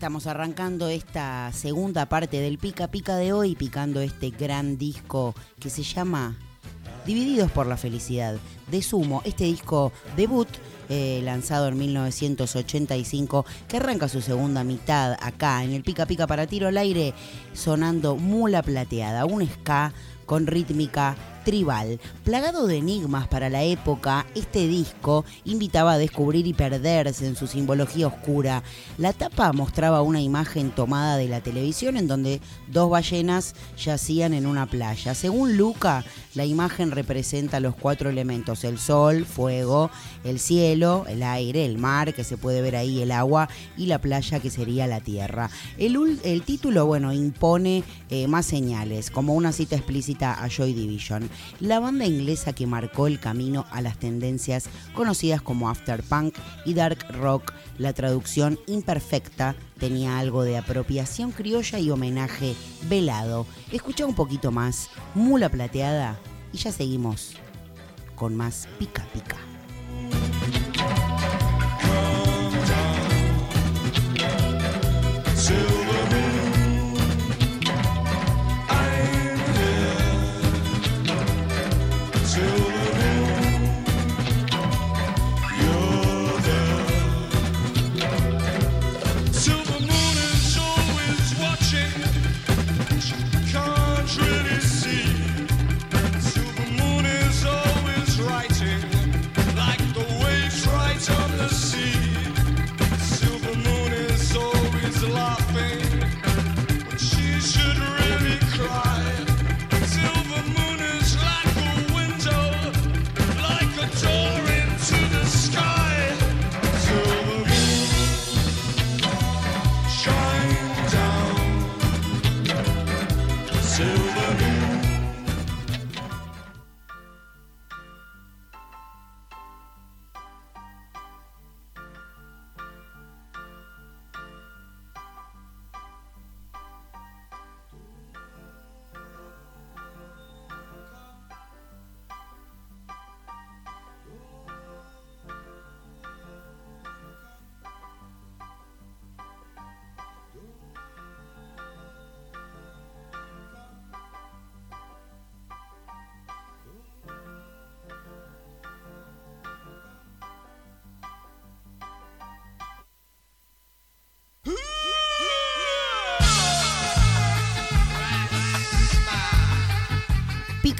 Estamos 0.08 0.26
arrancando 0.26 0.88
esta 0.88 1.52
segunda 1.52 2.06
parte 2.06 2.40
del 2.40 2.56
Pica 2.56 2.88
Pica 2.88 3.16
de 3.16 3.34
hoy, 3.34 3.54
picando 3.54 4.00
este 4.00 4.30
gran 4.30 4.78
disco 4.78 5.34
que 5.60 5.68
se 5.68 5.82
llama 5.82 6.34
Divididos 7.04 7.50
por 7.50 7.66
la 7.66 7.76
Felicidad 7.76 8.38
de 8.70 8.80
Sumo. 8.80 9.20
Este 9.26 9.44
disco 9.44 9.92
debut 10.16 10.48
eh, 10.88 11.20
lanzado 11.24 11.68
en 11.68 11.76
1985 11.76 13.44
que 13.68 13.76
arranca 13.76 14.08
su 14.08 14.22
segunda 14.22 14.64
mitad 14.64 15.14
acá 15.20 15.62
en 15.62 15.74
el 15.74 15.82
Pica 15.82 16.06
Pica 16.06 16.26
para 16.26 16.46
tiro 16.46 16.68
al 16.68 16.78
aire 16.78 17.12
sonando 17.52 18.16
Mula 18.16 18.62
Plateada, 18.62 19.26
un 19.26 19.46
ska 19.46 19.92
con 20.28 20.46
rítmica 20.46 21.16
tribal. 21.44 21.98
Plagado 22.24 22.66
de 22.66 22.76
enigmas 22.76 23.26
para 23.26 23.48
la 23.48 23.62
época, 23.62 24.26
este 24.34 24.68
disco 24.68 25.24
invitaba 25.46 25.92
a 25.92 25.98
descubrir 25.98 26.46
y 26.46 26.52
perderse 26.52 27.26
en 27.26 27.36
su 27.36 27.46
simbología 27.46 28.06
oscura. 28.06 28.62
La 28.98 29.14
tapa 29.14 29.50
mostraba 29.54 30.02
una 30.02 30.20
imagen 30.20 30.70
tomada 30.70 31.16
de 31.16 31.26
la 31.26 31.40
televisión 31.40 31.96
en 31.96 32.06
donde 32.06 32.42
dos 32.70 32.90
ballenas 32.90 33.54
yacían 33.82 34.34
en 34.34 34.46
una 34.46 34.66
playa. 34.66 35.14
Según 35.14 35.56
Luca, 35.56 36.04
la 36.34 36.44
imagen 36.44 36.90
representa 36.90 37.60
los 37.60 37.74
cuatro 37.74 38.10
elementos, 38.10 38.62
el 38.64 38.78
sol, 38.78 39.24
fuego, 39.24 39.90
el 40.24 40.40
cielo, 40.40 41.06
el 41.08 41.22
aire, 41.22 41.64
el 41.64 41.78
mar, 41.78 42.12
que 42.12 42.24
se 42.24 42.36
puede 42.36 42.60
ver 42.60 42.76
ahí, 42.76 43.00
el 43.00 43.10
agua, 43.10 43.48
y 43.78 43.86
la 43.86 44.00
playa, 44.00 44.40
que 44.40 44.50
sería 44.50 44.86
la 44.86 45.00
tierra. 45.00 45.48
El, 45.78 45.96
ul- 45.96 46.20
el 46.24 46.42
título, 46.42 46.84
bueno, 46.84 47.10
impone 47.14 47.84
eh, 48.10 48.28
más 48.28 48.44
señales, 48.44 49.10
como 49.10 49.32
una 49.34 49.52
cita 49.52 49.76
explícita 49.76 50.17
a 50.26 50.48
Joy 50.48 50.72
Division, 50.74 51.28
la 51.60 51.80
banda 51.80 52.04
inglesa 52.04 52.52
que 52.52 52.66
marcó 52.66 53.06
el 53.06 53.20
camino 53.20 53.66
a 53.70 53.80
las 53.80 53.98
tendencias 53.98 54.68
conocidas 54.94 55.42
como 55.42 55.68
afterpunk 55.68 56.36
y 56.64 56.74
dark 56.74 57.06
rock. 57.10 57.52
La 57.78 57.92
traducción 57.92 58.58
imperfecta 58.66 59.54
tenía 59.78 60.18
algo 60.18 60.42
de 60.42 60.58
apropiación 60.58 61.30
criolla 61.30 61.78
y 61.78 61.90
homenaje 61.90 62.54
velado. 62.88 63.46
Escucha 63.72 64.06
un 64.06 64.14
poquito 64.14 64.50
más, 64.50 64.90
Mula 65.14 65.48
Plateada, 65.48 66.18
y 66.52 66.58
ya 66.58 66.72
seguimos 66.72 67.34
con 68.16 68.36
más 68.36 68.68
pica 68.78 69.06
pica. 69.12 69.47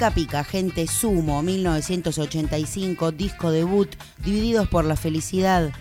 Pica 0.07 0.45
gente 0.45 0.87
Sumo, 0.87 1.43
1985, 1.43 3.11
disco 3.11 3.51
debut, 3.51 3.89
Divididos 4.23 4.69
por 4.69 4.85
la 4.85 4.95
Felicidad. 4.95 5.71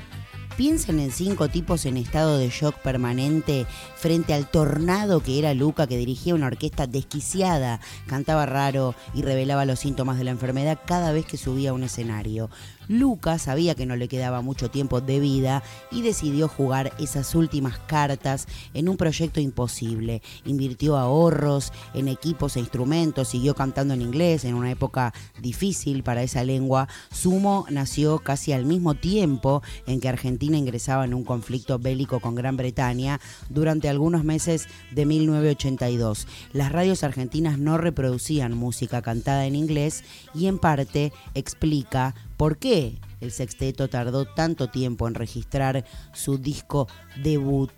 Piensen 0.57 0.99
en 0.99 1.13
cinco 1.13 1.49
tipos 1.49 1.87
en 1.87 1.97
estado 1.97 2.37
de 2.37 2.49
shock 2.49 2.75
permanente 2.81 3.65
frente 3.95 4.35
al 4.35 4.51
tornado 4.51 5.23
que 5.23 5.39
era 5.39 5.55
Luca, 5.55 5.87
que 5.87 5.97
dirigía 5.97 6.35
una 6.35 6.49
orquesta 6.49 6.89
desquiciada, 6.89 7.81
cantaba 8.09 8.45
raro 8.45 8.97
y 9.15 9.23
revelaba 9.23 9.65
los 9.65 9.79
síntomas 9.79 10.19
de 10.19 10.25
la 10.25 10.33
enfermedad 10.33 10.81
cada 10.85 11.13
vez 11.13 11.25
que 11.25 11.37
subía 11.37 11.71
a 11.71 11.75
un 11.75 11.85
escenario. 11.85 12.51
Luca 12.89 13.39
sabía 13.39 13.75
que 13.75 13.87
no 13.87 13.97
le 13.97 14.09
quedaba 14.09 14.41
mucho 14.41 14.71
tiempo 14.71 15.01
de 15.01 15.21
vida 15.21 15.63
y 15.91 16.03
decidió 16.03 16.49
jugar 16.49 16.93
esas 16.99 17.35
últimas 17.35 17.79
cartas 17.79 18.47
en 18.75 18.89
un 18.89 18.97
proyecto 18.97 19.41
imposible. 19.41 20.23
Invirtió 20.45 20.97
ahorros 20.97 21.73
en 21.95 22.09
equipos 22.09 22.57
e 22.57 22.61
instrumentos, 22.61 23.29
siguió 23.29 23.55
cantando 23.55 23.95
en 23.95 24.03
inglés 24.03 24.45
en 24.45 24.55
una 24.55 24.71
época 24.71 25.13
difícil 25.41 26.03
para 26.03 26.23
esa 26.23 26.45
lengua. 26.45 26.89
Sumo 27.13 27.67
nació 27.71 28.19
casi 28.19 28.53
al 28.53 28.65
mismo 28.65 28.95
tiempo 28.95 29.63
en 29.87 30.01
que 30.01 30.09
Argentina 30.09 30.57
ingresaba 30.57 31.05
en 31.05 31.15
un 31.15 31.25
conflicto 31.25 31.79
bélico 31.79 32.21
con 32.21 32.35
Gran 32.35 32.57
Bretaña 32.57 33.21
durante 33.49 33.89
algunos 33.89 34.25
meses 34.25 34.67
de 34.93 35.05
1982. 35.05 36.27
Las 36.53 36.73
radios 36.73 37.05
argentinas 37.05 37.59
no 37.59 37.77
reproducían 37.79 38.57
música 38.57 39.03
cantada 39.03 39.47
en 39.47 39.57
inglés 39.57 40.05
y 40.35 40.47
en 40.47 40.59
parte 40.59 41.13
explica 41.35 42.15
por 42.39 42.57
qué 42.57 42.99
el 43.21 43.33
sexteto 43.33 43.89
tardó 43.89 44.25
tanto 44.25 44.69
tiempo 44.69 45.07
en 45.07 45.15
registrar 45.15 45.85
su 46.15 46.39
disco 46.39 46.87
debut. 47.23 47.73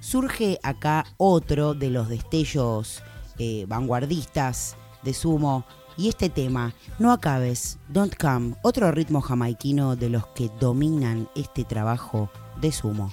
Surge 0.00 0.58
acá 0.64 1.04
otro 1.18 1.74
de 1.74 1.90
los 1.90 2.08
destellos 2.08 3.02
eh, 3.38 3.66
vanguardistas 3.68 4.76
de 5.02 5.14
Sumo 5.14 5.64
y 5.96 6.08
este 6.08 6.30
tema, 6.30 6.74
No 6.98 7.12
acabes, 7.12 7.78
Don't 7.88 8.16
Come, 8.16 8.54
otro 8.62 8.90
ritmo 8.90 9.20
jamaiquino 9.20 9.96
de 9.96 10.08
los 10.08 10.26
que 10.28 10.50
dominan 10.58 11.28
este 11.36 11.64
trabajo 11.64 12.30
de 12.60 12.72
Sumo. 12.72 13.12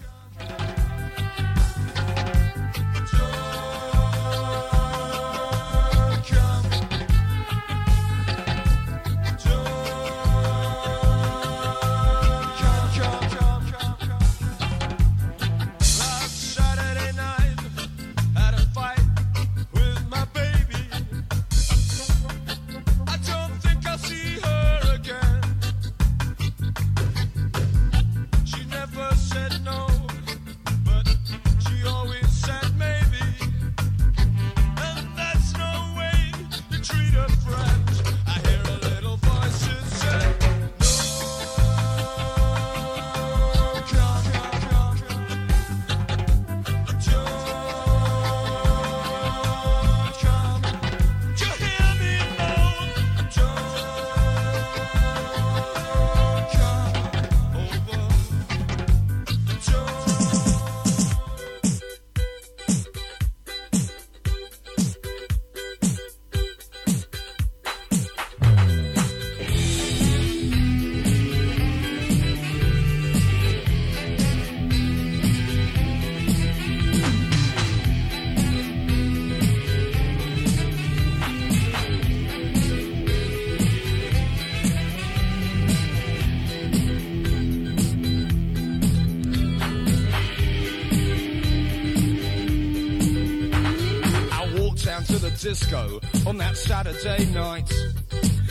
To 95.08 95.20
the 95.20 95.32
disco 95.32 96.00
on 96.26 96.38
that 96.38 96.58
Saturday 96.58 97.26
night. 97.28 97.72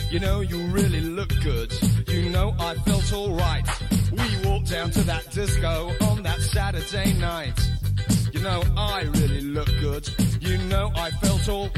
You 0.09 0.19
know, 0.19 0.41
you 0.41 0.57
really 0.67 1.01
look 1.01 1.29
good. 1.43 1.71
You 2.07 2.29
know, 2.29 2.55
I 2.59 2.75
felt 2.75 3.13
alright. 3.13 3.67
We 4.11 4.49
walked 4.49 4.69
down 4.69 4.89
to 4.91 5.01
that 5.03 5.29
disco 5.31 5.91
on 6.01 6.23
that 6.23 6.41
Saturday 6.41 7.13
night. 7.13 7.59
You 8.33 8.41
know, 8.41 8.63
I 8.75 9.03
really 9.03 9.41
look 9.41 9.67
good. 9.79 10.09
You 10.41 10.57
know, 10.69 10.91
I 10.95 11.11
felt 11.11 11.47
all 11.49 11.69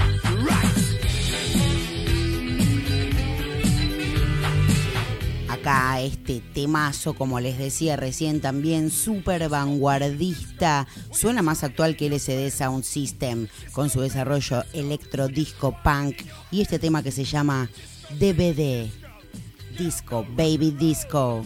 Acá 5.60 6.00
este 6.00 6.42
temazo, 6.54 7.14
como 7.16 7.42
les 7.42 7.58
decía 7.58 7.98
recién, 7.98 8.40
también 8.40 8.90
súper 8.90 9.50
vanguardista, 9.50 10.88
suena 11.12 11.42
más 11.42 11.66
actual 11.66 11.98
que 11.98 12.08
LCD 12.08 12.50
Sound 12.50 12.86
System, 12.86 13.48
con 13.74 13.90
su 13.90 14.00
desarrollo 14.00 14.64
electro 14.72 15.28
disco 15.28 15.76
punk 15.84 16.16
y 16.50 16.62
este 16.62 16.80
tema 16.80 17.04
que 17.04 17.12
se 17.12 17.26
llama 17.26 17.70
DVD, 18.18 18.90
Disco, 19.78 20.26
Baby 20.38 20.72
Disco. 20.72 21.44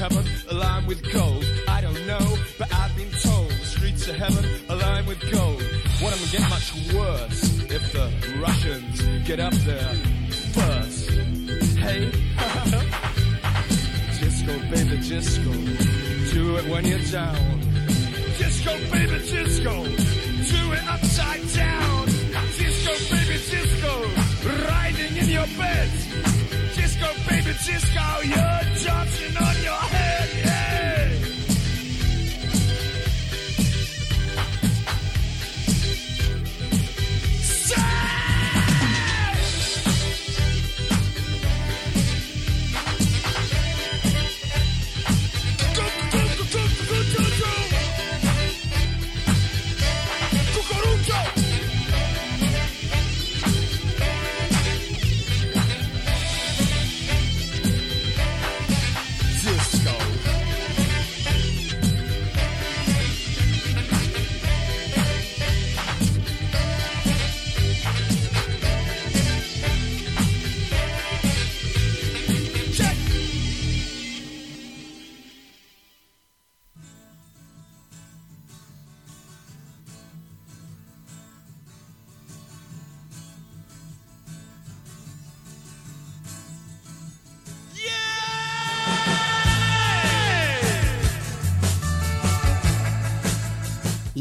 Heaven 0.00 0.24
are 0.50 0.54
lined 0.54 0.86
with 0.86 1.02
gold. 1.12 1.44
I 1.68 1.82
don't 1.82 2.06
know, 2.06 2.38
but 2.58 2.72
I've 2.72 2.96
been 2.96 3.10
told 3.10 3.50
the 3.50 3.66
streets 3.66 4.08
of 4.08 4.16
heaven 4.16 4.46
aligned 4.70 5.06
with 5.06 5.20
gold. 5.30 5.62
What 6.00 6.14
am 6.14 6.20
I 6.24 6.28
get 6.32 6.40
much 6.48 6.72
worse 6.94 7.60
if 7.68 7.92
the 7.92 8.10
Russians 8.40 9.02
get 9.28 9.40
up 9.40 9.52
there 9.68 9.92
first? 10.56 11.10
Hey, 11.76 12.08
disco, 14.20 14.58
baby, 14.72 14.96
disco, 15.06 15.52
do 16.32 16.56
it 16.56 16.64
when 16.72 16.86
you're 16.86 16.98
down. 17.12 17.60
Disco, 18.38 18.78
baby, 18.90 19.18
disco. 19.18 19.84
Do 19.84 20.72
it 20.72 20.82
upside 20.88 21.46
down. 21.52 22.06
Disco, 22.56 22.92
baby, 23.14 23.36
disco. 23.52 24.08
Riding 24.64 25.14
in 25.18 25.28
your 25.28 25.46
bed. 25.58 25.90
Disco, 27.00 27.30
baby, 27.30 27.52
disco. 27.52 28.20
You're 28.24 28.84
dancing 28.84 29.36
on 29.38 29.62
your 29.62 29.72
head, 29.72 30.44
yeah. 30.44 30.49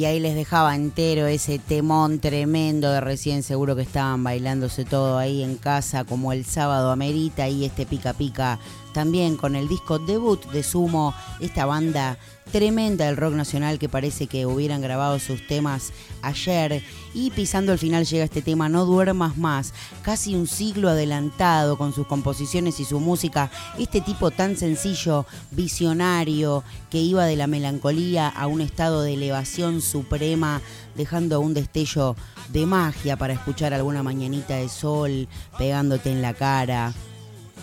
Ahí 0.10 0.20
les 0.20 0.34
dejaba 0.34 0.76
entero 0.76 1.28
ese 1.28 1.60
temón 1.60 2.20
tremendo 2.20 2.91
de 2.91 2.99
recién, 2.99 3.43
seguro 3.43 3.76
que 3.76 3.84
estaban 3.84 4.24
bailándose 4.24 4.84
todo 4.84 5.20
ahí 5.20 5.43
en 5.43 5.55
casa 5.55 6.03
como 6.03 6.34
el 6.34 6.45
sábado 6.45 6.91
amerita 6.91 7.47
y 7.47 7.64
este 7.64 7.86
pica 7.86 8.14
pica 8.14 8.60
también 8.94 9.38
con 9.38 9.56
el 9.56 9.68
disco 9.68 10.00
debut 10.00 10.44
de 10.52 10.64
Sumo, 10.64 11.14
esta 11.40 11.66
banda 11.66 12.18
tremenda 12.52 13.06
del 13.06 13.18
rock 13.18 13.34
nacional 13.34 13.80
que 13.80 13.90
parece 13.90 14.28
que 14.28 14.46
hubieran 14.46 14.82
grabado 14.82 15.20
sus 15.20 15.46
temas 15.48 15.92
ayer. 16.22 16.84
Y 17.14 17.32
pisando 17.32 17.72
el 17.72 17.80
final 17.80 18.06
llega 18.06 18.24
este 18.24 18.42
tema 18.42 18.70
No 18.70 18.86
duermas 18.86 19.38
más, 19.38 19.74
casi 20.04 20.36
un 20.36 20.48
siglo 20.48 20.90
adelantado 20.90 21.78
con 21.78 21.94
sus 21.94 22.08
composiciones 22.08 22.80
y 22.80 22.86
su 22.86 23.00
música, 23.00 23.52
este 23.78 24.02
tipo 24.02 24.32
tan 24.32 24.58
sencillo, 24.58 25.26
visionario, 25.52 26.64
que 26.90 27.00
iba 27.00 27.26
de 27.26 27.36
la 27.36 27.48
melancolía 27.48 28.28
a 28.28 28.48
un 28.48 28.62
estado 28.62 29.02
de 29.02 29.14
elevación 29.14 29.82
suprema, 29.82 30.62
dejando 30.96 31.40
un 31.40 31.54
destello 31.54 32.16
de 32.52 32.66
magia 32.66 33.18
para 33.18 33.34
escuchar 33.34 33.74
alguna 33.74 34.04
mañanita 34.04 34.56
de 34.56 34.70
sol 34.70 35.28
pegándote 35.58 36.12
en 36.12 36.22
la 36.22 36.34
cara. 36.34 36.94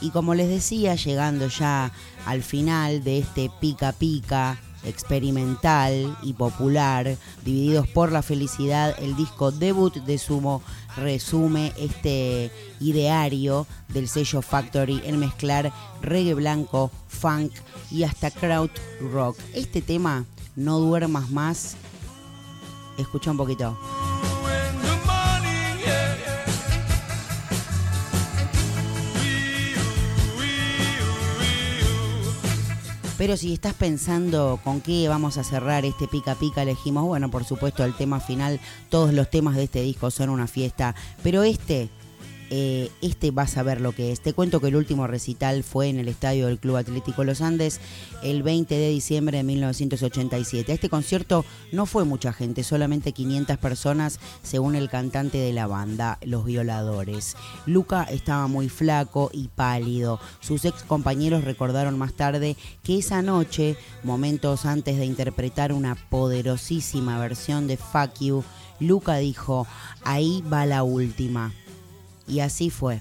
Y 0.01 0.11
como 0.11 0.35
les 0.35 0.49
decía, 0.49 0.95
llegando 0.95 1.49
ya 1.49 1.93
al 2.27 2.43
final 2.43 3.03
de 3.03 3.19
este 3.19 3.51
pica 3.61 3.93
pica 3.93 4.59
experimental 4.85 6.17
y 6.23 6.33
popular, 6.33 7.17
divididos 7.45 7.89
por 7.89 8.13
la 8.13 8.23
felicidad, 8.23 8.95
el 8.99 9.17
disco 9.17 9.51
debut 9.51 9.95
de 9.95 10.19
Sumo 10.19 10.63
resume 10.97 11.73
este 11.77 12.51
ideario 12.81 13.67
del 13.89 14.09
sello 14.09 14.43
Factory 14.43 15.03
en 15.05 15.19
mezclar 15.19 15.73
reggae 16.03 16.35
blanco, 16.35 16.91
funk 17.09 17.53
y 17.91 18.05
hasta 18.05 18.31
crowd 18.31 18.71
rock. 19.13 19.37
Este 19.55 19.83
tema, 19.83 20.25
No 20.55 20.79
duermas 20.79 21.31
más, 21.31 21.77
escucha 22.97 23.31
un 23.31 23.37
poquito. 23.37 23.77
Pero 33.19 33.39
si 33.39 33.55
estás 33.55 33.73
pensando 33.73 34.61
con 34.63 34.83
qué 34.83 35.09
vamos 35.09 35.39
a 35.39 35.45
cerrar 35.45 35.87
este 35.87 36.07
pica 36.07 36.35
pica, 36.35 36.63
elegimos, 36.63 37.05
bueno, 37.05 37.31
por 37.31 37.45
supuesto, 37.45 37.83
el 37.83 37.95
tema 37.95 38.21
final, 38.21 38.61
todos 38.91 39.15
los 39.15 39.31
temas 39.31 39.57
de 39.57 39.65
este 39.65 39.81
disco 39.81 40.11
son 40.11 40.29
una 40.29 40.47
fiesta, 40.47 40.95
pero 41.23 41.43
este, 41.43 41.89
eh, 42.51 42.91
este 43.03 43.31
vas 43.31 43.57
a 43.57 43.63
ver 43.63 43.81
lo 43.81 43.93
que 43.93 44.13
es. 44.13 44.21
Te 44.21 44.33
cuento 44.33 44.61
que 44.61 44.69
el 44.69 44.77
último 44.77 45.07
recital 45.07 45.63
fue 45.65 45.89
en 45.89 45.99
el 45.99 46.09
estadio 46.09 46.47
del 46.47 46.59
Club 46.59 46.77
Atlético 46.77 47.25
Los 47.25 47.41
Andes 47.41 47.81
el 48.23 48.43
20 48.43 48.75
de 48.75 48.91
diciembre 48.91 49.39
de 49.39 49.45
1987. 49.45 50.71
A 50.71 50.75
este 50.75 50.89
concierto 50.89 51.45
no 51.73 51.87
fue 51.87 52.05
mucha 52.05 52.33
gente, 52.33 52.63
solamente 52.63 53.13
500 53.13 53.59
personas, 53.59 54.21
según 54.43 54.77
el 54.77 54.89
cantante 54.89 55.39
de 55.39 55.53
la 55.53 55.67
banda, 55.67 56.19
Los 56.23 56.45
Violadores. 56.45 57.37
Luca 57.67 58.05
estaba 58.05 58.47
muy 58.47 58.69
flaco 58.69 59.31
y 59.33 59.49
pálido. 59.49 60.21
Sus 60.41 60.65
ex 60.65 60.83
compañeros 60.83 61.45
recordaron 61.45 61.99
más 61.99 62.15
tarde 62.15 62.57
que 62.83 62.99
esa 62.99 63.23
noche, 63.23 63.77
momentos 64.03 64.67
antes 64.67 64.99
de 64.99 65.07
interpretar 65.07 65.73
una 65.73 65.95
poderosísima 65.95 67.19
versión 67.19 67.67
de 67.67 67.77
Fuck 67.77 68.21
You, 68.21 68.45
Luca 68.81 69.17
dijo, 69.17 69.67
ahí 70.05 70.43
va 70.53 70.67
la 70.67 70.83
última. 70.83 71.53
Y 72.29 72.41
así 72.41 72.71
fue. 72.71 73.01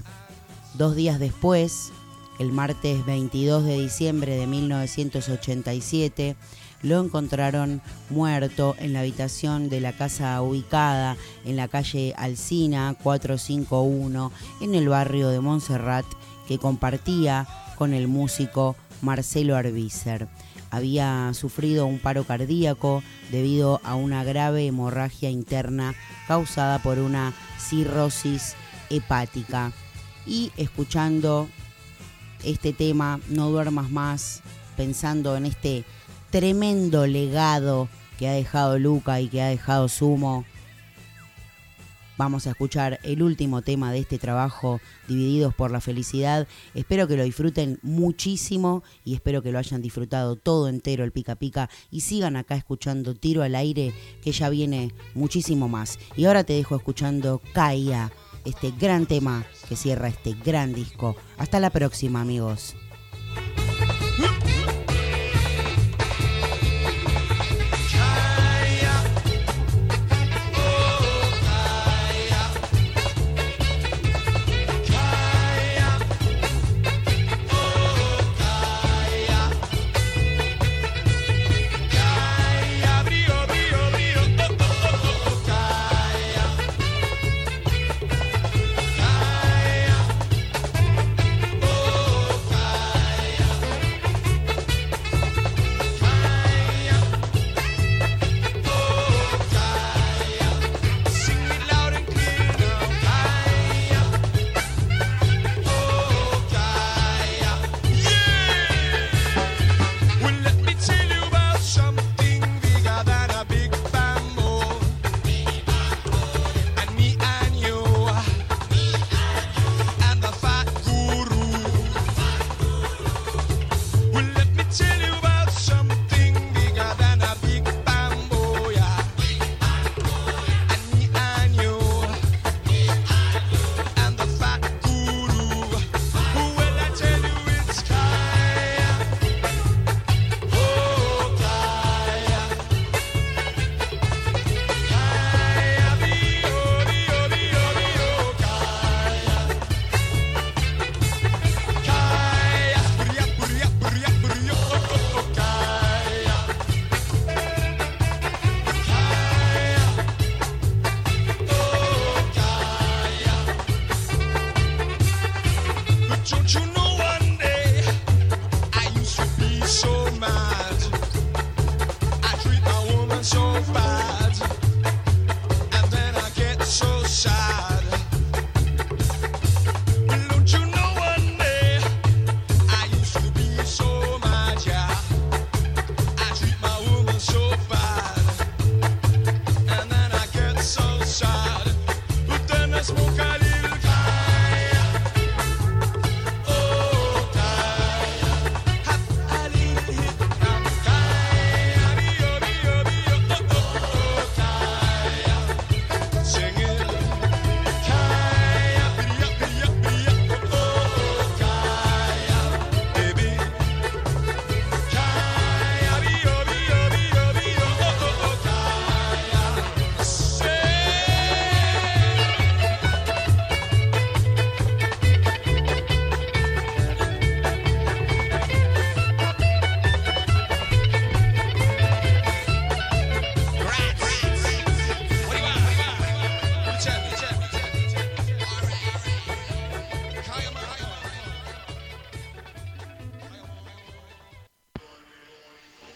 Dos 0.75 0.95
días 0.95 1.19
después, 1.19 1.91
el 2.39 2.51
martes 2.51 3.05
22 3.05 3.63
de 3.63 3.79
diciembre 3.79 4.35
de 4.35 4.47
1987, 4.47 6.35
lo 6.81 7.03
encontraron 7.03 7.81
muerto 8.09 8.75
en 8.77 8.93
la 8.93 8.99
habitación 8.99 9.69
de 9.69 9.81
la 9.81 9.93
casa 9.93 10.41
ubicada 10.41 11.17
en 11.43 11.55
la 11.55 11.67
calle 11.67 12.13
Alcina 12.15 12.95
451 13.01 14.31
en 14.61 14.75
el 14.75 14.89
barrio 14.89 15.29
de 15.29 15.39
Montserrat 15.39 16.05
que 16.47 16.59
compartía 16.59 17.47
con 17.77 17.93
el 17.93 18.07
músico 18.07 18.75
Marcelo 19.01 19.55
Arbícer. 19.55 20.27
Había 20.69 21.33
sufrido 21.33 21.85
un 21.85 21.99
paro 21.99 22.23
cardíaco 22.25 23.01
debido 23.31 23.81
a 23.83 23.95
una 23.95 24.23
grave 24.23 24.67
hemorragia 24.67 25.29
interna 25.29 25.95
causada 26.27 26.79
por 26.79 26.99
una 26.99 27.33
cirrosis 27.57 28.55
hepática. 28.89 29.71
Y 30.25 30.51
escuchando 30.57 31.47
este 32.43 32.73
tema, 32.73 33.19
No 33.29 33.49
duermas 33.49 33.89
más, 33.91 34.41
pensando 34.75 35.35
en 35.37 35.45
este 35.45 35.85
tremendo 36.31 37.07
legado 37.07 37.89
que 38.17 38.27
ha 38.27 38.33
dejado 38.33 38.79
Luca 38.79 39.21
y 39.21 39.27
que 39.27 39.41
ha 39.41 39.47
dejado 39.47 39.87
Sumo. 39.87 40.45
Vamos 42.17 42.47
a 42.47 42.51
escuchar 42.51 42.99
el 43.03 43.21
último 43.21 43.61
tema 43.61 43.91
de 43.91 43.99
este 43.99 44.17
trabajo, 44.17 44.79
Divididos 45.05 45.53
por 45.53 45.69
la 45.69 45.81
Felicidad. 45.81 46.47
Espero 46.73 47.09
que 47.09 47.17
lo 47.17 47.25
disfruten 47.25 47.77
muchísimo 47.81 48.83
y 49.03 49.15
espero 49.15 49.43
que 49.43 49.51
lo 49.51 49.59
hayan 49.59 49.81
disfrutado 49.81 50.37
todo 50.37 50.69
entero 50.69 51.03
el 51.03 51.11
pica 51.11 51.35
pica 51.35 51.69
y 51.91 52.01
sigan 52.01 52.37
acá 52.37 52.55
escuchando 52.55 53.15
Tiro 53.15 53.43
al 53.43 53.53
Aire, 53.55 53.93
que 54.21 54.31
ya 54.31 54.49
viene 54.49 54.93
muchísimo 55.13 55.67
más. 55.67 55.99
Y 56.15 56.23
ahora 56.23 56.45
te 56.45 56.53
dejo 56.53 56.77
escuchando 56.77 57.41
Caia, 57.53 58.13
este 58.45 58.71
gran 58.71 59.05
tema 59.05 59.45
que 59.67 59.75
cierra 59.75 60.07
este 60.07 60.35
gran 60.45 60.73
disco. 60.73 61.15
Hasta 61.37 61.59
la 61.59 61.69
próxima, 61.69 62.21
amigos. 62.21 62.75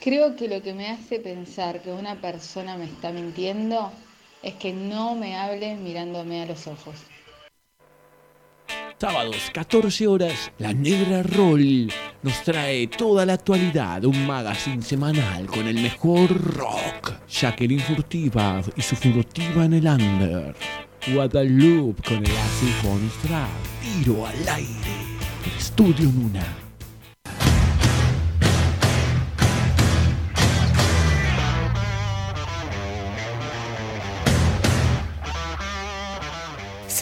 Creo 0.09 0.35
que 0.35 0.47
lo 0.47 0.63
que 0.63 0.73
me 0.73 0.89
hace 0.89 1.19
pensar 1.19 1.83
que 1.83 1.91
una 1.91 2.19
persona 2.19 2.75
me 2.77 2.85
está 2.85 3.11
mintiendo 3.11 3.91
es 4.41 4.55
que 4.55 4.73
no 4.73 5.13
me 5.13 5.35
hable 5.35 5.75
mirándome 5.75 6.41
a 6.41 6.47
los 6.47 6.65
ojos. 6.65 6.95
Sábados, 8.99 9.51
14 9.53 10.07
horas, 10.07 10.51
La 10.57 10.73
Negra 10.73 11.21
Roll 11.21 11.93
nos 12.23 12.41
trae 12.41 12.87
toda 12.87 13.23
la 13.23 13.33
actualidad, 13.33 14.03
un 14.03 14.25
magazine 14.25 14.81
semanal 14.81 15.45
con 15.45 15.67
el 15.67 15.75
mejor 15.75 16.55
rock. 16.55 17.13
Jacqueline 17.29 17.79
Furtiva 17.79 18.63
y 18.75 18.81
su 18.81 18.95
furtiva 18.95 19.65
en 19.65 19.73
el 19.75 19.85
under. 19.85 20.55
Guadalupe 21.13 22.01
con 22.01 22.17
el 22.17 22.35
acid 22.35 22.73
bonus. 22.83 23.13
Tiro 23.83 24.25
al 24.25 24.49
aire. 24.49 24.95
Estudio 25.55 26.05
Luna. 26.05 26.68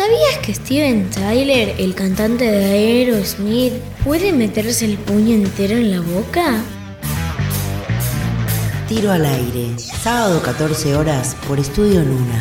¿Sabías 0.08 0.38
que 0.38 0.54
Steven 0.54 1.10
Tyler, 1.10 1.76
el 1.80 1.94
cantante 1.94 2.46
de 2.46 2.64
Aerosmith, 2.64 3.74
puede 4.06 4.32
meterse 4.32 4.86
el 4.86 4.98
puño 4.98 5.36
entero 5.36 5.76
en 5.76 5.92
la 5.92 6.00
boca? 6.00 6.64
Tiro 8.88 9.12
al 9.12 9.26
aire, 9.26 9.78
sábado 9.78 10.42
14 10.42 10.96
horas 10.96 11.36
por 11.46 11.60
Estudio 11.60 12.06
Luna. 12.06 12.40